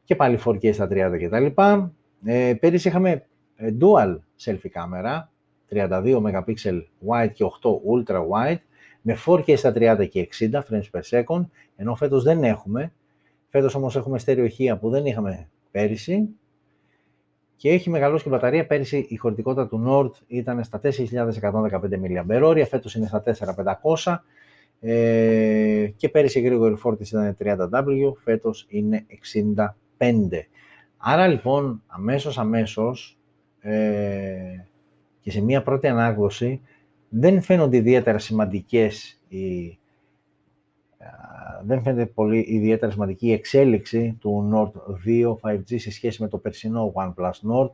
[0.04, 1.62] και πάλι 4K στα 30 κτλ.
[2.24, 3.26] Ε, πέρυσι είχαμε
[3.56, 5.30] ε, dual selfie κάμερα,
[5.70, 6.54] 32 MP
[7.06, 8.60] wide και 8 ultra wide,
[9.02, 12.92] με 4K στα 30 και 60 frames per second, ενώ φέτος δεν έχουμε.
[13.48, 16.28] Φέτος όμως έχουμε στερεοχεία που δεν είχαμε πέρυσι
[17.62, 18.66] και έχει μεγαλώσει και η μπαταρία.
[18.66, 20.90] Πέρυσι η χωρητικότητα του Nord ήταν στα 4.115
[22.28, 23.22] mAh, φέτος είναι στα
[24.02, 24.16] 4.500
[24.80, 27.36] ε, και πέρυσι η γρήγορη φόρτιση ήταν
[27.70, 29.06] 30W, φέτος είναι
[29.56, 29.66] 65.
[30.96, 33.18] Άρα λοιπόν αμέσως αμέσως
[33.60, 34.64] ε,
[35.20, 36.60] και σε μία πρώτη ανάγνωση
[37.08, 39.78] δεν φαίνονται ιδιαίτερα σημαντικές οι,
[41.64, 44.72] δεν φαίνεται πολύ ιδιαίτερα σημαντική η εξέλιξη του Nord
[45.08, 47.70] 2 5G σε σχέση με το περσινό OnePlus Nord.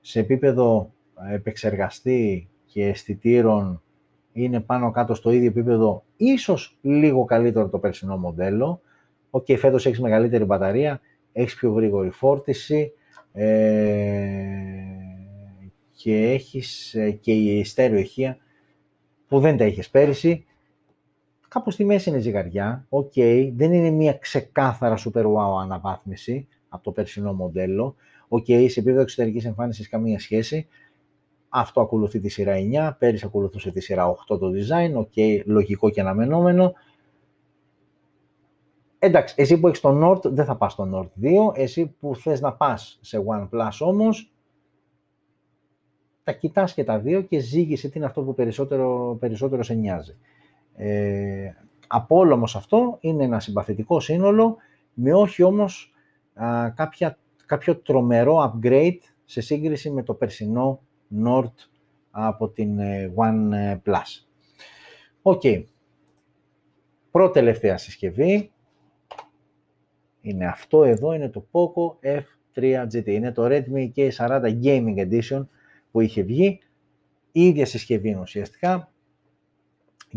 [0.00, 0.92] σε επίπεδο
[1.32, 3.82] επεξεργαστή και αισθητήρων
[4.32, 8.80] είναι πάνω κάτω στο ίδιο επίπεδο, ίσως λίγο καλύτερο το περσινό μοντέλο.
[9.30, 11.00] OK, okay, φέτος έχεις μεγαλύτερη μπαταρία,
[11.32, 12.92] έχεις πιο γρήγορη φόρτιση
[13.32, 13.54] ε,
[15.96, 18.38] και έχεις ε, και στέρεο ηχεία
[19.28, 20.44] που δεν τα είχες πέρυσι
[21.54, 22.86] κάπου στη μέση είναι η ζυγαριά.
[22.88, 27.94] OK, okay, δεν είναι μια ξεκάθαρα super wow αναβάθμιση από το περσινό μοντέλο.
[28.28, 30.66] OK, okay, σε επίπεδο εξωτερικής εμφάνισης καμία σχέση.
[31.48, 32.54] Αυτό ακολουθεί τη σειρά
[32.90, 36.72] 9, πέρυσι ακολουθούσε τη σειρά 8 το design, OK, okay, λογικό και αναμενόμενο.
[38.98, 42.40] Εντάξει, εσύ που έχεις το Nord δεν θα πας στο Nord 2, εσύ που θες
[42.40, 44.32] να πας σε OnePlus όμως,
[46.24, 50.16] τα κοιτάς και τα δύο και ζήγησε τι είναι αυτό που περισσότερο, περισσότερο σε νοιάζει.
[50.76, 51.52] Ε,
[51.86, 54.56] από όλο όμως αυτό είναι ένα συμπαθητικό σύνολο
[54.94, 55.94] με όχι όμως
[56.34, 60.80] α, κάποια, κάποιο τρομερό upgrade σε σύγκριση με το περσινό
[61.24, 61.52] Nord
[62.10, 64.26] από την ε, OnePlus.
[65.22, 65.40] OK.
[65.44, 65.64] Okay.
[67.10, 68.52] Προτελευταία συσκευή
[70.20, 73.06] είναι αυτό εδώ, είναι το Poco F3 GT.
[73.06, 75.46] Είναι το Redmi K40 Gaming Edition
[75.90, 76.60] που είχε βγει.
[77.32, 78.92] Η ίδια συσκευή ουσιαστικά,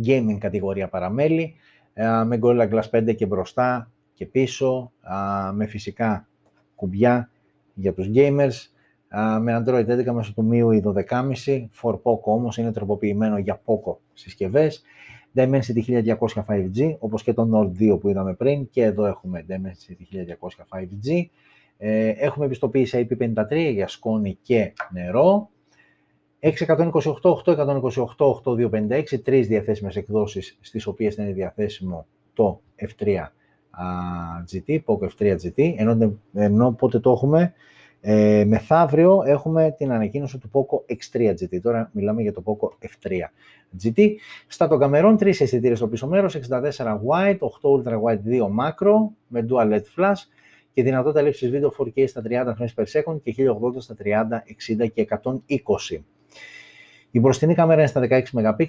[0.05, 1.55] gaming κατηγορία παραμέλη,
[1.93, 4.91] ε, με Gorilla Glass 5 και μπροστά και πίσω,
[5.53, 6.27] με φυσικά
[6.75, 7.29] κουμπιά
[7.73, 8.53] για τους gamers,
[9.41, 14.83] με Android 11 μέσω του MIUI 12.5, for Poco όμως είναι τροποποιημένο για Poco συσκευές,
[15.35, 20.15] Dimensity 1200 5G, όπως και το Nord 2 που είδαμε πριν, και εδώ έχουμε Dimensity
[20.39, 21.25] 1200 5G.
[21.77, 25.49] Ε, έχουμε επιστοποίηση IP53 για σκόνη και νερό.
[26.39, 33.31] 628, 828, 8256, τρεις διαθέσιμες εκδόσεις στις οποίες είναι διαθέσιμο το F3
[34.51, 37.53] GT, Poco F3 GT, ενώ, ενώ πότε το έχουμε,
[38.01, 41.61] ε, μεθαύριο έχουμε την ανακοίνωση του Poco X3 GT.
[41.61, 43.11] Τώρα μιλάμε για το Poco F3
[43.83, 44.09] GT.
[44.47, 48.93] Στα των καμερών, τρεις αισθητήρες στο πίσω μέρος, 64 wide, 8 ultra wide, 2 macro,
[49.27, 50.21] με dual LED flash
[50.73, 54.43] και δυνατότητα λήψης βίντεο 4K στα 30 frames per second και 1080 στα 30,
[54.83, 56.03] 60 και 120.
[57.17, 58.65] Η μπροστινή κάμερα είναι στα 16 MP,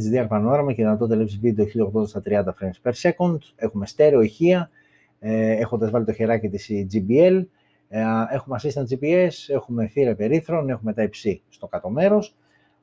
[0.00, 3.38] HDR πανόραμα και δυνατότητα λήψης βίντεο 1080 στα 30 frames per second.
[3.56, 4.70] Έχουμε στέρεο ηχεία,
[5.18, 7.44] ε, έχοντας βάλει το χεράκι της η GBL.
[7.88, 12.36] Ε, έχουμε assistant GPS, έχουμε θύρα περίθρων, έχουμε τα υψί στο κάτω μέρος.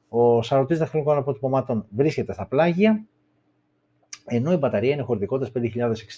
[0.09, 3.05] Ο σαρωτής δαχτυλικών αποτυπωμάτων βρίσκεται στα πλάγια,
[4.25, 5.51] ενώ η μπαταρία είναι χωρητικότητας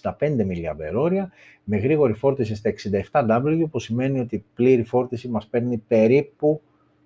[0.02, 1.28] 5065 mAh
[1.64, 2.70] με γρήγορη φόρτιση στα
[3.12, 6.62] 67W, που σημαίνει ότι η πλήρη φόρτιση μας παίρνει περίπου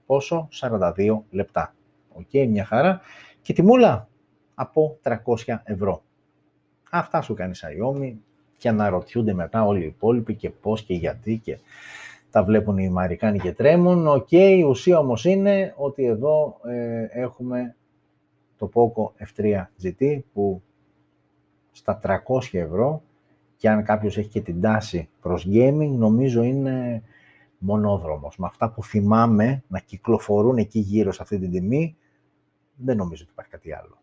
[0.06, 1.74] πόσο, 42 λεπτά.
[2.14, 3.02] OK, okay, μια χαρά.
[3.42, 4.08] Και τιμούλα
[4.56, 5.16] από 300
[5.64, 6.04] ευρώ.
[6.92, 8.14] Αυτά σου κάνει Xiaomi
[8.58, 11.58] και αναρωτιούνται μετά όλοι οι υπόλοιποι και πώς και γιατί και
[12.30, 14.08] τα βλέπουν οι Αμερικάνοι και τρέμουν.
[14.08, 17.76] OK, okay, η ουσία όμως είναι ότι εδώ ε, έχουμε
[18.58, 20.62] το Poco F3 GT που
[21.72, 22.14] στα 300
[22.52, 23.02] ευρώ
[23.58, 27.04] και αν κάποιος έχει και την τάση προς gaming, νομίζω είναι
[27.64, 28.38] μονόδρομος.
[28.38, 31.98] Με αυτά που θυμάμαι να κυκλοφορούν εκεί γύρω σε αυτή την τιμή,
[32.76, 33.98] δεν νομίζω ότι υπάρχει κάτι άλλο.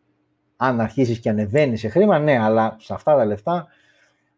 [0.57, 3.67] Αν αρχίσεις και ανεβαίνεις σε χρήμα, ναι, αλλά σε αυτά τα λεφτά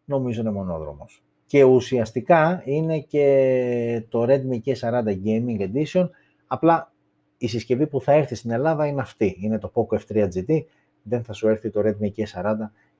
[0.05, 1.23] νομίζω είναι μονόδρομος.
[1.45, 6.09] Και ουσιαστικά είναι και το Redmi K40 Gaming Edition,
[6.47, 6.91] απλά
[7.37, 9.37] η συσκευή που θα έρθει στην Ελλάδα είναι αυτή.
[9.39, 10.63] Είναι το Poco F3 GT,
[11.03, 12.55] δεν θα σου έρθει το Redmi K40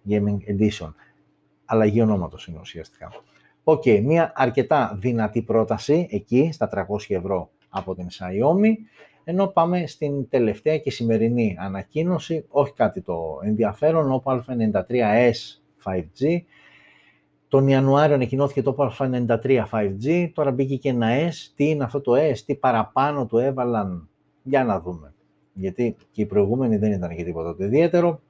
[0.10, 0.94] Gaming Edition.
[1.66, 3.12] Αλλαγή ονόματος είναι ουσιαστικά.
[3.64, 8.72] OK, okay, μια αρκετά δυνατή πρόταση εκεί στα 300 ευρώ από την Xiaomi,
[9.24, 16.42] ενώ πάμε στην τελευταία και σημερινή ανακοίνωση, όχι κάτι το ενδιαφέρον, Oppo A93s 5G.
[17.48, 21.34] Τον Ιανουάριο ανακοινώθηκε το Oppo A93 5G, τώρα μπήκε και ένα S.
[21.56, 24.10] Τι είναι αυτό το S, τι παραπάνω του έβαλαν,
[24.44, 25.14] για να δούμε.
[25.54, 28.22] Γιατί και οι προηγούμενοι δεν ήταν και τίποτα το ιδιαίτερο.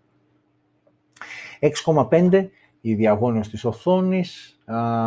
[1.60, 2.48] 6,5
[2.82, 4.53] η διαγώνιος της οθόνης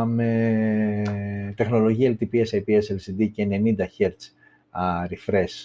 [0.07, 4.11] με τεχνολογία LTPS, IPS, LCD και 90 Hz
[5.11, 5.57] refresh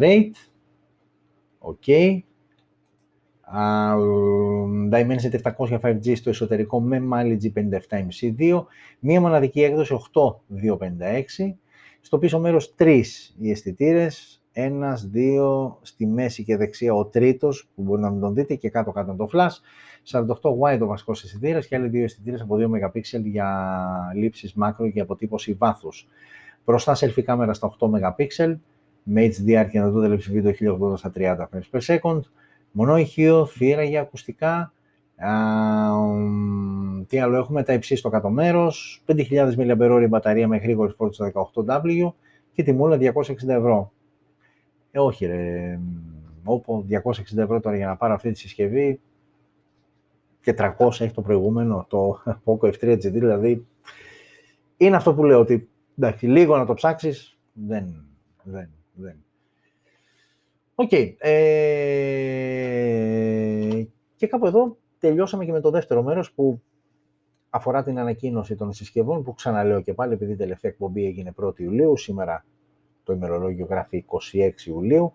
[0.00, 0.38] rate.
[1.58, 2.18] Ok.
[4.90, 7.52] Dimensity 700 5G στο εσωτερικό με mileage
[8.38, 8.64] 57,5
[8.98, 11.56] Μία μοναδική έκδοση 8256.
[12.00, 17.82] Στο πίσω μέρος τρεις οι αισθητήρες, ένας, δύο, στη μέση και δεξιά ο τρίτος που
[17.82, 19.60] μπορεί να μην τον δείτε και κάτω κάτω το flash.
[20.04, 20.24] 48
[20.60, 23.80] wide ο βασικός αισθητήρας και άλλοι δύο αισθητήρες από 2 MP για
[24.14, 26.08] λήψεις μάκρο και αποτύπωση βάθους.
[26.64, 28.56] Μπροστά selfie κάμερα στα 8 MP
[29.02, 30.52] με HDR και να δω λήψη βίντεο
[30.92, 32.20] 1080 στα 30 frames per second.
[32.70, 34.72] Μονό ηχείο, θύρα για ακουστικά.
[35.16, 35.32] Α,
[37.06, 41.50] τι άλλο έχουμε, τα υψί στο κάτω μέρος, 5.000 mAh μπαταρία με γρήγορη φόρτιση στα
[41.54, 42.12] 18W
[42.52, 43.92] και τιμούλα 260 ευρώ.
[44.90, 45.78] Ε, όχι ρε,
[46.44, 49.00] όπου 260 ευρώ τώρα για να πάρω αυτή τη συσκευή,
[50.40, 53.66] και 300 έχει το προηγούμενο, το Poco F3 GT, δηλαδή
[54.76, 55.68] είναι αυτό που λέω ότι
[55.98, 58.04] εντάξει, λίγο να το ψάξεις, δεν,
[58.42, 59.24] δεν, δεν.
[60.74, 60.88] OK.
[60.92, 61.14] Okay.
[61.18, 61.30] Ε,
[64.16, 66.62] και κάπου εδώ τελειώσαμε και με το δεύτερο μέρος που
[67.50, 71.58] αφορά την ανακοίνωση των συσκευών που ξαναλέω και πάλι επειδή η τελευταία εκπομπή έγινε 1η
[71.58, 72.44] Ιουλίου, σήμερα
[73.04, 75.12] το ημερολόγιο γράφει 26 Ιουλίου.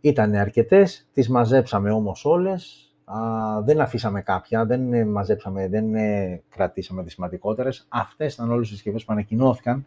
[0.00, 2.92] Ήταν αρκετές, τις μαζέψαμε όμως όλες,
[3.64, 5.84] δεν αφήσαμε κάποια, δεν μαζέψαμε, δεν
[6.48, 7.86] κρατήσαμε τις σημαντικότερες.
[7.88, 9.86] Αυτές ήταν όλες οι συσκευές που ανακοινώθηκαν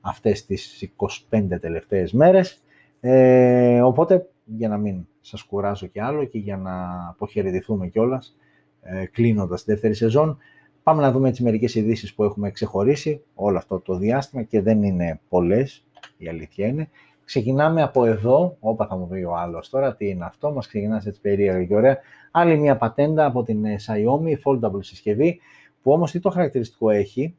[0.00, 0.92] αυτές τις
[1.30, 2.62] 25 τελευταίες μέρες.
[3.00, 8.36] Ε, οπότε, για να μην σας κουράζω κι άλλο και για να αποχαιρετηθούμε κιόλας,
[8.82, 10.38] ε, κλείνοντας τη δεύτερη σεζόν,
[10.82, 14.82] πάμε να δούμε έτσι μερικές ειδήσεις που έχουμε ξεχωρίσει όλο αυτό το διάστημα και δεν
[14.82, 15.84] είναι πολλές,
[16.16, 16.88] η αλήθεια είναι.
[17.24, 21.06] Ξεκινάμε από εδώ, όπα θα μου πει ο άλλος τώρα, τι είναι αυτό, μας ξεκινάς
[21.06, 21.98] έτσι περίεργα και ωραία.
[22.30, 25.40] Άλλη μια πατέντα από την ε, Xiaomi, foldable συσκευή,
[25.82, 27.36] που όμως τι το χαρακτηριστικό έχει,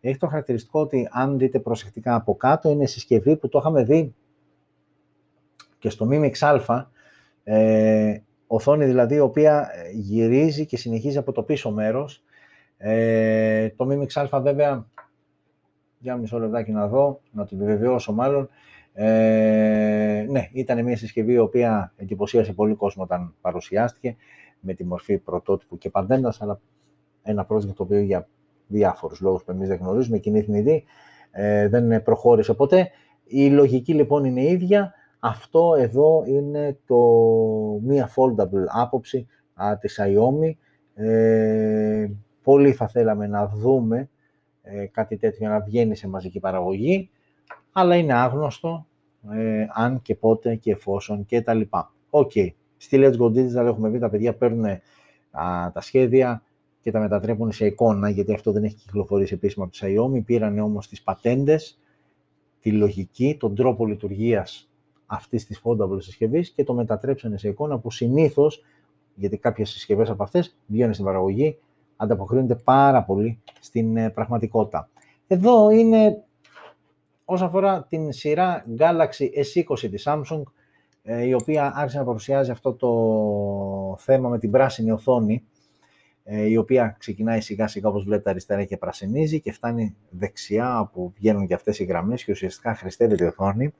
[0.00, 4.14] έχει το χαρακτηριστικό ότι αν δείτε προσεκτικά από κάτω, είναι συσκευή που το είχαμε δει
[5.78, 6.84] και στο Mi Mix A,
[7.44, 12.22] ε, οθόνη δηλαδή η οποία ε, γυρίζει και συνεχίζει από το πίσω μέρος.
[12.76, 14.86] Ε, το Mi Mix A βέβαια,
[16.06, 18.48] για μισό λεπτάκι να δω, να το επιβεβαιώσω μάλλον,
[18.92, 24.16] ε, ναι, ήταν μια συσκευή η οποία εντυπωσίασε πολύ κόσμο όταν παρουσιάστηκε
[24.60, 26.60] με τη μορφή πρωτότυπου και πατέντας, αλλά
[27.22, 28.28] ένα project το οποίο για
[28.66, 30.84] διάφορους λόγους που εμείς δεν γνωρίζουμε, κοινοί θνητοί,
[31.30, 32.90] ε, δεν προχώρησε ποτέ.
[33.24, 34.92] Η λογική λοιπόν είναι ίδια.
[35.18, 36.98] Αυτό εδώ είναι το
[37.82, 40.50] μία foldable άποψη α, της Xiaomi.
[40.94, 42.06] Ε,
[42.42, 44.08] πολύ θα θέλαμε να δούμε
[44.68, 47.10] ε, κάτι τέτοιο να βγαίνει σε μαζική παραγωγή
[47.72, 48.86] αλλά είναι άγνωστο
[49.30, 51.92] ε, αν και πότε και εφόσον και τα λοιπά.
[52.10, 52.30] OK.
[52.34, 52.48] Okay.
[52.76, 54.64] Στη Let's Go Digital έχουμε πει τα παιδιά παίρνουν
[55.72, 56.42] τα σχέδια
[56.80, 60.24] και τα μετατρέπουν σε εικόνα, γιατί αυτό δεν έχει κυκλοφορήσει επίσημα από τη Xiaomi.
[60.24, 61.80] Πήραν όμως τις πατέντες,
[62.60, 64.70] τη λογική, τον τρόπο λειτουργίας
[65.06, 68.62] αυτής της foldable συσκευής και το μετατρέψανε σε εικόνα που συνήθως,
[69.14, 71.58] γιατί κάποιες συσκευές από αυτές βγαίνουν στην παραγωγή,
[71.96, 74.88] ανταποκρίνονται πάρα πολύ στην ε, πραγματικότητα.
[75.26, 76.24] Εδώ είναι
[77.24, 80.42] όσον αφορά την σειρά Galaxy S20 της Samsung,
[81.02, 85.44] ε, η οποία άρχισε να παρουσιάζει αυτό το θέμα με την πράσινη οθόνη,
[86.24, 91.12] ε, η οποία ξεκινάει σιγά σιγά όπως βλέπετε αριστερά και πρασινίζει και φτάνει δεξιά όπου
[91.16, 93.74] βγαίνουν και αυτές οι γραμμές και ουσιαστικά χρηστεύεται η οθόνη.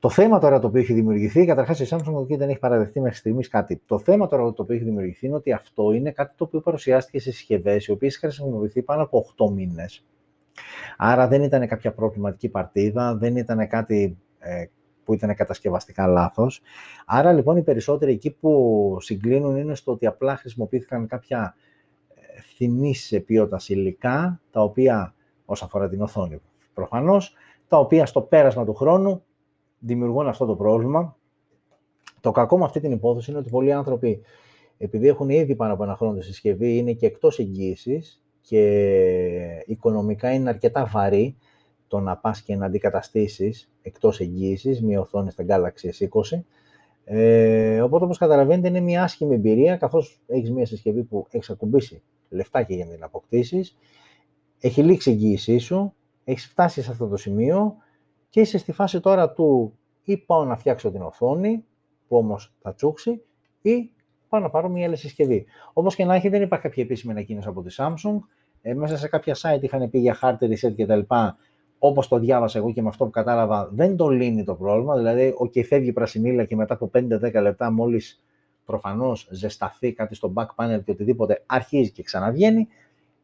[0.00, 3.16] Το θέμα τώρα το οποίο έχει δημιουργηθεί, καταρχάς η Samsung εκεί δεν έχει παραδεχτεί μέχρι
[3.16, 3.82] στιγμής κάτι.
[3.86, 7.20] Το θέμα τώρα το οποίο έχει δημιουργηθεί είναι ότι αυτό είναι κάτι το οποίο παρουσιάστηκε
[7.20, 10.04] σε συσκευές οι οποίες είχαν χρησιμοποιηθεί πάνω από 8 μήνες
[10.96, 14.64] Άρα δεν ήταν κάποια προβληματική παρτίδα, δεν ήταν κάτι ε,
[15.04, 16.60] που ήταν κατασκευαστικά λάθος.
[17.06, 21.54] Άρα λοιπόν οι περισσότεροι εκεί που συγκλίνουν είναι στο ότι απλά χρησιμοποιήθηκαν κάποια
[22.42, 26.40] φθηνή σε ποιότητα υλικά, τα οποία, όσον αφορά την οθόνη
[26.74, 27.34] προφανώς,
[27.68, 29.22] τα οποία στο πέρασμα του χρόνου
[29.80, 31.16] δημιουργούν αυτό το πρόβλημα.
[32.20, 34.22] Το κακό με αυτή την υπόθεση είναι ότι πολλοί άνθρωποι,
[34.78, 40.32] επειδή έχουν ήδη πάνω από ένα χρόνο τη συσκευή, είναι και εκτός εγγύησης και οικονομικά
[40.32, 41.36] είναι αρκετά βαρύ
[41.88, 46.40] το να πας και να αντικαταστήσεις εκτός εγγύησης μια οθόνη στα Galaxy S20.
[47.04, 52.02] Ε, οπότε, όπως καταλαβαίνετε, είναι μια άσχημη εμπειρία, καθώς έχεις μια συσκευή που έχεις ακουμπήσει
[52.28, 53.76] λεφτάκια για να την αποκτήσεις,
[54.60, 57.76] έχει λήξει η εγγύησή σου, έχεις φτάσει σε αυτό το σημείο
[58.30, 61.64] και είσαι στη φάση τώρα του ή πάω να φτιάξω την οθόνη,
[62.08, 63.22] που όμως θα τσούξει,
[63.62, 63.90] ή
[64.28, 65.46] πάω να πάρω μια άλλη συσκευή.
[65.72, 68.18] Όπως και να έχει, δεν υπάρχει κάποια επίσημη ανακοίνωση από τη Samsung.
[68.62, 71.00] Ε, μέσα σε κάποια site είχαν πει για hard reset κτλ.
[71.78, 74.96] Όπως το διάβασα εγώ και με αυτό που κατάλαβα, δεν το λύνει το πρόβλημα.
[74.96, 78.22] Δηλαδή, OK, φεύγει η πρασινίλα και μετά από 5-10 λεπτά, μόλις
[78.64, 82.68] προφανώς ζεσταθεί κάτι στο back panel και οτιδήποτε, αρχίζει και ξαναβγαίνει.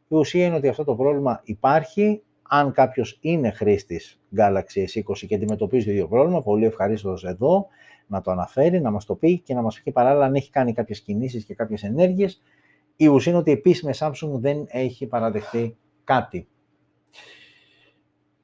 [0.08, 2.22] Η ουσία είναι ότι αυτό το πρόβλημα υπάρχει.
[2.48, 7.66] Αν κάποιος είναι χρήστης Galaxy S20 και αντιμετωπίζει το ίδιο πρόβλημα, πολύ ευχαρίστως εδώ
[8.06, 10.72] να το αναφέρει, να μας το πει και να μας πει παράλληλα αν έχει κάνει
[10.72, 12.42] κάποιες κινήσεις και κάποιες ενέργειες.
[12.96, 16.48] Η ουσία είναι ότι επισήμως η Samsung δεν έχει παραδεχτεί κάτι.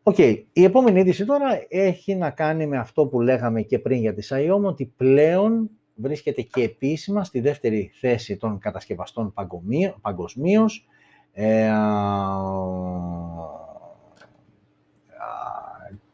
[0.02, 0.42] ΟΚ, okay.
[0.52, 4.26] η επόμενη είδηση τώρα έχει να κάνει με αυτό που λέγαμε και πριν για τη
[4.30, 9.34] Xiaomi, ότι πλέον βρίσκεται και επίσημα στη δεύτερη θέση των κατασκευαστών
[10.00, 10.86] παγκοσμίως.
[11.32, 11.70] Ε,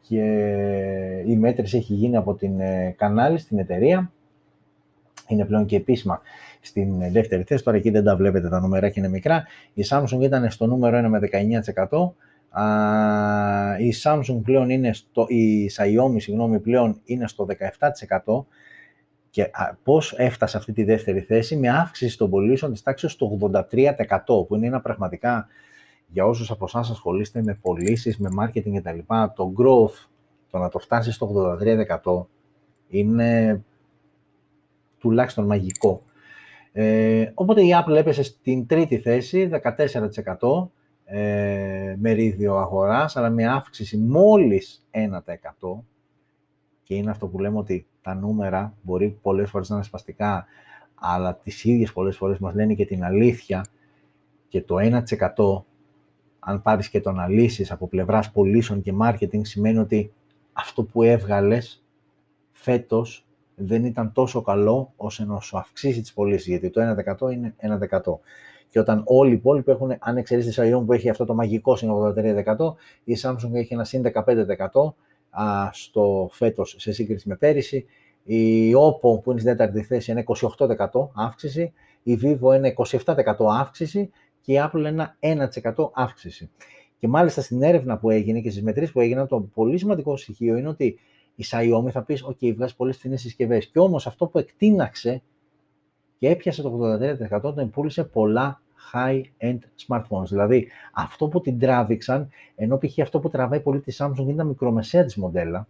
[0.09, 0.23] και
[1.25, 4.11] η μέτρηση έχει γίνει από την ε, Canalys την εταιρεία.
[5.27, 6.21] Είναι πλέον και επίσημα
[6.61, 7.63] στην δεύτερη θέση.
[7.63, 9.45] Τώρα εκεί δεν τα βλέπετε, τα νούμερα είναι μικρά.
[9.73, 11.19] Η Samsung ήταν στο νούμερο 1 με
[11.87, 12.11] 19%.
[13.79, 17.47] Η Samsung πλέον είναι στο, η Xiaomi συγγνώμη, πλέον είναι στο
[18.23, 18.43] 17%
[19.29, 19.51] και
[19.83, 24.55] πώς έφτασε αυτή τη δεύτερη θέση; Με αύξηση των πωλήσεων της τάξης στο 83% που
[24.55, 25.47] είναι ένα πραγματικά
[26.11, 28.99] για όσους από εσάς ασχολείστε με πωλήσεις, με marketing κτλ.
[29.35, 30.07] Το growth,
[30.49, 31.55] το να το φτάσεις στο
[32.03, 32.25] 83%
[32.87, 33.63] είναι
[34.99, 36.03] τουλάχιστον μαγικό.
[36.71, 39.49] Ε, οπότε η Apple έπεσε στην τρίτη θέση,
[40.37, 40.69] 14%
[41.05, 45.83] ε, μερίδιο αγοράς, αλλά με αύξηση μόλις 1%.
[46.83, 50.45] Και είναι αυτό που λέμε ότι τα νούμερα μπορεί πολλές φορές να είναι σπαστικά,
[50.95, 53.65] αλλά τις ίδιες πολλές φορές μας λένε και την αλήθεια
[54.47, 55.63] και το 1%
[56.39, 60.11] αν πάρεις και το αναλύσεις από πλευράς πωλήσεων και marketing, σημαίνει ότι
[60.53, 61.83] αυτό που έβγαλες
[62.51, 63.25] φέτος
[63.55, 68.19] δεν ήταν τόσο καλό ώστε να σου αυξήσει τις πωλήσεις, γιατί το 1% είναι 1%.
[68.71, 71.75] Και όταν όλοι οι υπόλοιποι έχουν, αν εξαιρέσει τη Xiaomi που έχει αυτό το μαγικό
[71.75, 72.73] συν 83%,
[73.03, 74.93] η Samsung έχει ένα συν 15%
[75.71, 77.85] στο φέτος σε σύγκριση με πέρυσι,
[78.23, 80.23] η Oppo που είναι στην τέταρτη θέση είναι
[80.57, 81.73] 28% αύξηση,
[82.03, 82.73] η Vivo είναι
[83.05, 83.13] 27%
[83.59, 84.09] αύξηση
[84.41, 86.49] και η Apple ένα 1% αύξηση.
[86.99, 90.57] Και μάλιστα στην έρευνα που έγινε και στις μετρήσεις που έγιναν, το πολύ σημαντικό στοιχείο
[90.57, 90.99] είναι ότι
[91.35, 93.67] η Xiaomi θα πεις: OK, βγάζει πολλές φθηνές συσκευές.
[93.67, 95.21] Και όμως αυτό που εκτείναξε
[96.17, 96.97] και έπιασε το
[97.39, 98.61] 83% τον πούλησε πολλά
[98.93, 100.27] high-end smartphones.
[100.27, 102.99] Δηλαδή, αυτό που την τράβηξαν, ενώ π.χ.
[102.99, 105.67] αυτό που τραβάει πολύ τη Samsung είναι τα μικρομεσαία της μοντέλα,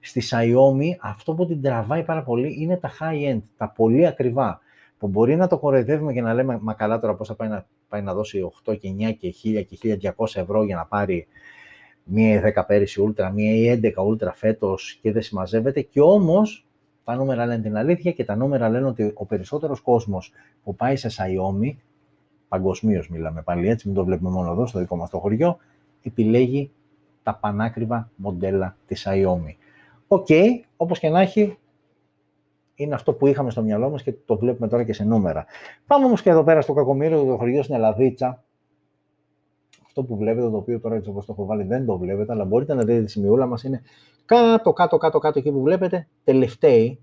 [0.00, 4.60] στη Xiaomi αυτό που την τραβάει πάρα πολύ είναι τα high-end, τα πολύ ακριβά
[4.98, 7.66] που μπορεί να το κοροϊδεύουμε και να λέμε μα καλά τώρα πώς θα πάει να,
[7.88, 11.26] πάει να δώσει 8 και 9 και 1000 και 1200 ευρώ για να πάρει
[12.04, 16.66] μία 10 πέρυσι Ultra, μία 11 Ultra φέτος και δεν συμμαζεύεται και όμως
[17.04, 20.32] τα νούμερα λένε την αλήθεια και τα νούμερα λένε ότι ο περισσότερος κόσμος
[20.64, 21.76] που πάει σε Xiaomi,
[22.48, 25.58] παγκοσμίως μιλάμε πάλι έτσι, μην το βλέπουμε μόνο εδώ στο δικό μας το χωριό,
[26.02, 26.70] επιλέγει
[27.22, 29.54] τα πανάκριβα μοντέλα της Xiaomi.
[30.08, 31.58] ΟΚ, okay, όπως και να έχει,
[32.78, 35.46] είναι αυτό που είχαμε στο μυαλό μας και το βλέπουμε τώρα και σε νούμερα.
[35.86, 38.44] Πάμε όμως και εδώ πέρα στο κακόμοιρο το χωριό στην Ελλαδίτσα.
[39.86, 42.44] Αυτό που βλέπετε, το οποίο τώρα έτσι όπως το έχω βάλει δεν το βλέπετε, αλλά
[42.44, 43.82] μπορείτε να δείτε τη σημειούλα μας είναι
[44.24, 47.00] κάτω, κάτω, κάτω, κάτω εκεί που βλέπετε, τελευταίοι.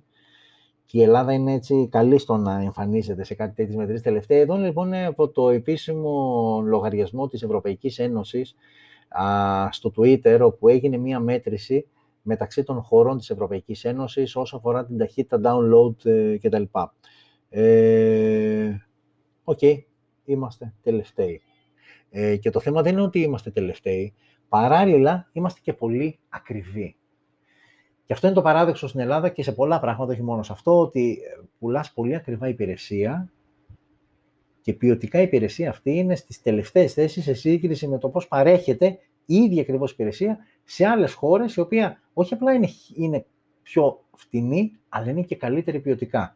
[0.86, 4.40] Και η Ελλάδα είναι έτσι καλή στο να εμφανίζεται σε κάτι τέτοιες μετρήσεις τελευταία.
[4.40, 8.56] Εδώ λοιπόν είναι από το επίσημο λογαριασμό της Ευρωπαϊκής Ένωσης
[9.70, 11.88] στο Twitter, όπου έγινε μία μέτρηση
[12.28, 16.64] μεταξύ των χωρών της Ευρωπαϊκής Ένωσης όσο αφορά την ταχύτητα download ε, κτλ.
[17.50, 18.76] Ε,
[19.44, 19.78] ΟΚ, okay,
[20.26, 21.42] είμαστε τελευταίοι.
[22.10, 24.14] Ε, και το θέμα δεν είναι ότι είμαστε τελευταίοι,
[24.50, 26.96] παράλληλα είμαστε και πολύ ακριβοί.
[28.06, 30.80] Και αυτό είναι το παράδοξο στην Ελλάδα και σε πολλά πράγματα, όχι μόνο σε αυτό,
[30.80, 33.32] ότι ε, πουλάς πολύ ακριβά υπηρεσία
[34.62, 39.36] και ποιοτικά υπηρεσία αυτή είναι στις τελευταίες θέσεις σε σύγκριση με το πώς παρέχεται η
[39.36, 43.26] ίδια ακριβώς υπηρεσία σε άλλες χώρες, η οποία όχι απλά είναι, είναι
[43.62, 46.36] πιο φτηνή, αλλά είναι και καλύτερη ποιοτικά.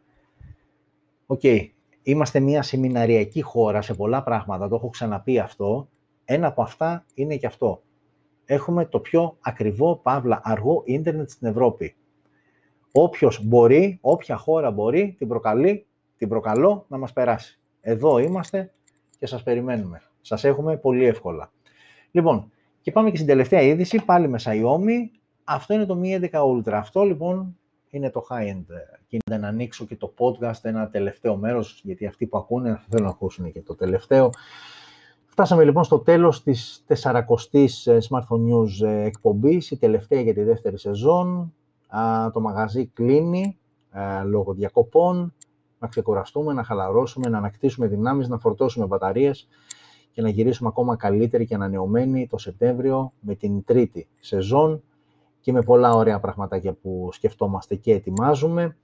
[1.26, 1.40] ΟΚ.
[1.42, 1.68] Okay.
[2.02, 5.88] Είμαστε μια σεμιναριακή χώρα σε πολλά πράγματα, το έχω ξαναπεί αυτό.
[6.24, 7.82] Ένα από αυτά είναι και αυτό.
[8.44, 11.94] Έχουμε το πιο ακριβό, παύλα, αργό ίντερνετ στην Ευρώπη.
[12.92, 17.60] Όποιος μπορεί, όποια χώρα μπορεί, την προκαλεί, την προκαλώ να μας περάσει.
[17.80, 18.72] Εδώ είμαστε
[19.18, 20.02] και σας περιμένουμε.
[20.20, 21.52] Σας έχουμε πολύ εύκολα.
[22.10, 25.19] Λοιπόν, και πάμε και στην τελευταία είδηση, πάλι με Xiaomi.
[25.52, 26.72] Αυτό είναι το Mi 11 Ultra.
[26.72, 27.56] Αυτό λοιπόν
[27.90, 28.64] είναι το high-end.
[29.06, 33.10] Και να ανοίξω και το podcast, ένα τελευταίο μέρος, γιατί αυτοί που ακούνε θέλουν να
[33.10, 34.30] ακούσουν και το τελευταίο.
[35.26, 40.42] Φτάσαμε λοιπόν στο τέλος της 40ης ε, Smartphone News ε, εκπομπής, η τελευταία για τη
[40.42, 41.54] δεύτερη σεζόν.
[42.32, 43.58] Το μαγαζί κλείνει
[43.92, 45.34] ε, λόγω διακοπών.
[45.78, 49.48] Να ξεκουραστούμε, να χαλαρώσουμε, να ανακτήσουμε δυνάμεις, να φορτώσουμε μπαταρίες
[50.12, 54.82] και να γυρίσουμε ακόμα καλύτεροι και ανανεωμένοι το Σεπτέμβριο με την τρίτη σεζόν
[55.40, 58.76] και με πολλά ωραία πραγματάκια που σκεφτόμαστε και ετοιμάζουμε.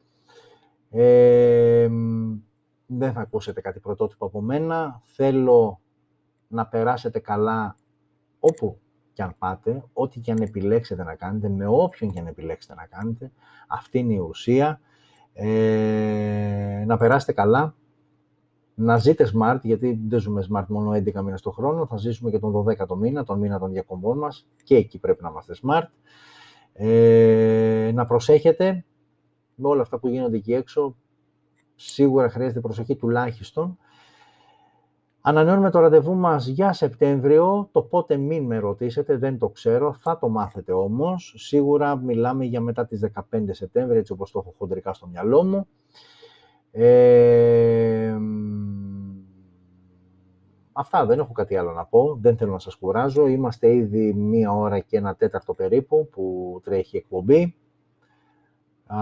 [0.91, 1.89] Ε,
[2.87, 5.01] δεν θα ακούσετε κάτι πρωτότυπο από μένα.
[5.05, 5.81] Θέλω
[6.49, 7.77] να περάσετε καλά
[8.41, 8.79] όπου
[9.13, 12.87] και αν πάτε, ό,τι και αν επιλέξετε να κάνετε, με όποιον και αν επιλέξετε να
[12.87, 13.33] κάνετε.
[13.69, 14.81] Αυτή είναι η ουσία.
[15.33, 17.75] Ε, να περάσετε καλά,
[18.75, 22.39] να ζείτε smart, γιατί δεν ζούμε smart μόνο 11 μήνες το χρόνο, θα ζήσουμε και
[22.39, 25.87] τον 12ο μήνα, τον μήνα των διακομπών μας και εκεί πρέπει να είμαστε smart.
[26.79, 28.85] Ε, να προσέχετε
[29.55, 30.97] με όλα αυτά που γίνονται εκεί έξω,
[31.75, 33.79] σίγουρα χρειάζεται προσοχή τουλάχιστον.
[35.21, 40.19] Ανανεώνουμε το ραντεβού μας για Σεπτέμβριο, το πότε μην με ρωτήσετε, δεν το ξέρω, θα
[40.19, 41.35] το μάθετε όμως.
[41.37, 45.67] Σίγουρα μιλάμε για μετά τις 15 Σεπτέμβρη, έτσι όπως το έχω χοντρικά στο μυαλό μου.
[46.71, 48.17] Ε,
[50.77, 53.27] αυτά, δεν έχω κάτι άλλο να πω, δεν θέλω να σας κουράζω.
[53.27, 57.57] Είμαστε ήδη μία ώρα και ένα τέταρτο περίπου που τρέχει η εκπομπή.
[58.87, 58.99] Α,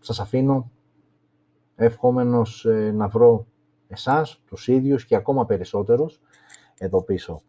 [0.00, 0.70] σας αφήνω
[1.76, 3.46] ευχόμενος ε, να βρω
[3.88, 6.20] εσάς, τους ίδιους και ακόμα περισσότερους
[6.78, 7.42] εδώ πίσω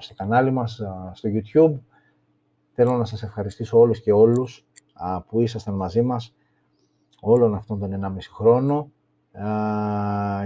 [0.00, 0.80] στο κανάλι μας,
[1.12, 1.78] στο YouTube.
[2.72, 4.66] Θέλω να σας ευχαριστήσω όλους και όλους
[5.26, 6.34] που ήσασταν μαζί μας
[7.20, 8.90] όλον αυτόν τον 1,5 χρόνο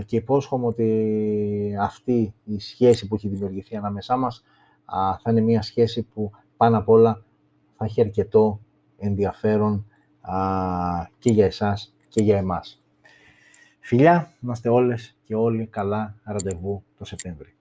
[0.04, 4.44] και υπόσχομαι ότι αυτή η σχέση που έχει δημιουργηθεί ανάμεσά μας
[5.22, 7.24] θα είναι μια σχέση που πάνω απ' όλα
[7.76, 8.60] θα έχει αρκετό
[8.98, 9.86] ενδιαφέρον
[11.18, 12.82] και για εσάς και για εμάς.
[13.80, 17.56] Φιλιά, να είστε όλες και όλοι καλά ραντεβού το Σεπτέμβρη.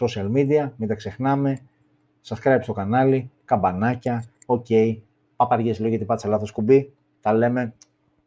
[0.00, 1.60] Social media, μην τα ξεχνάμε.
[2.24, 4.98] Subscribe στο κανάλι, καμπανάκια, ok.
[5.36, 6.92] Παπαριές λέω γιατί πάτησα λάθος κουμπί.
[7.20, 7.74] Τα λέμε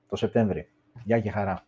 [0.09, 0.69] το Σεπτέμβρη.
[1.05, 1.63] Γεια και χαρά.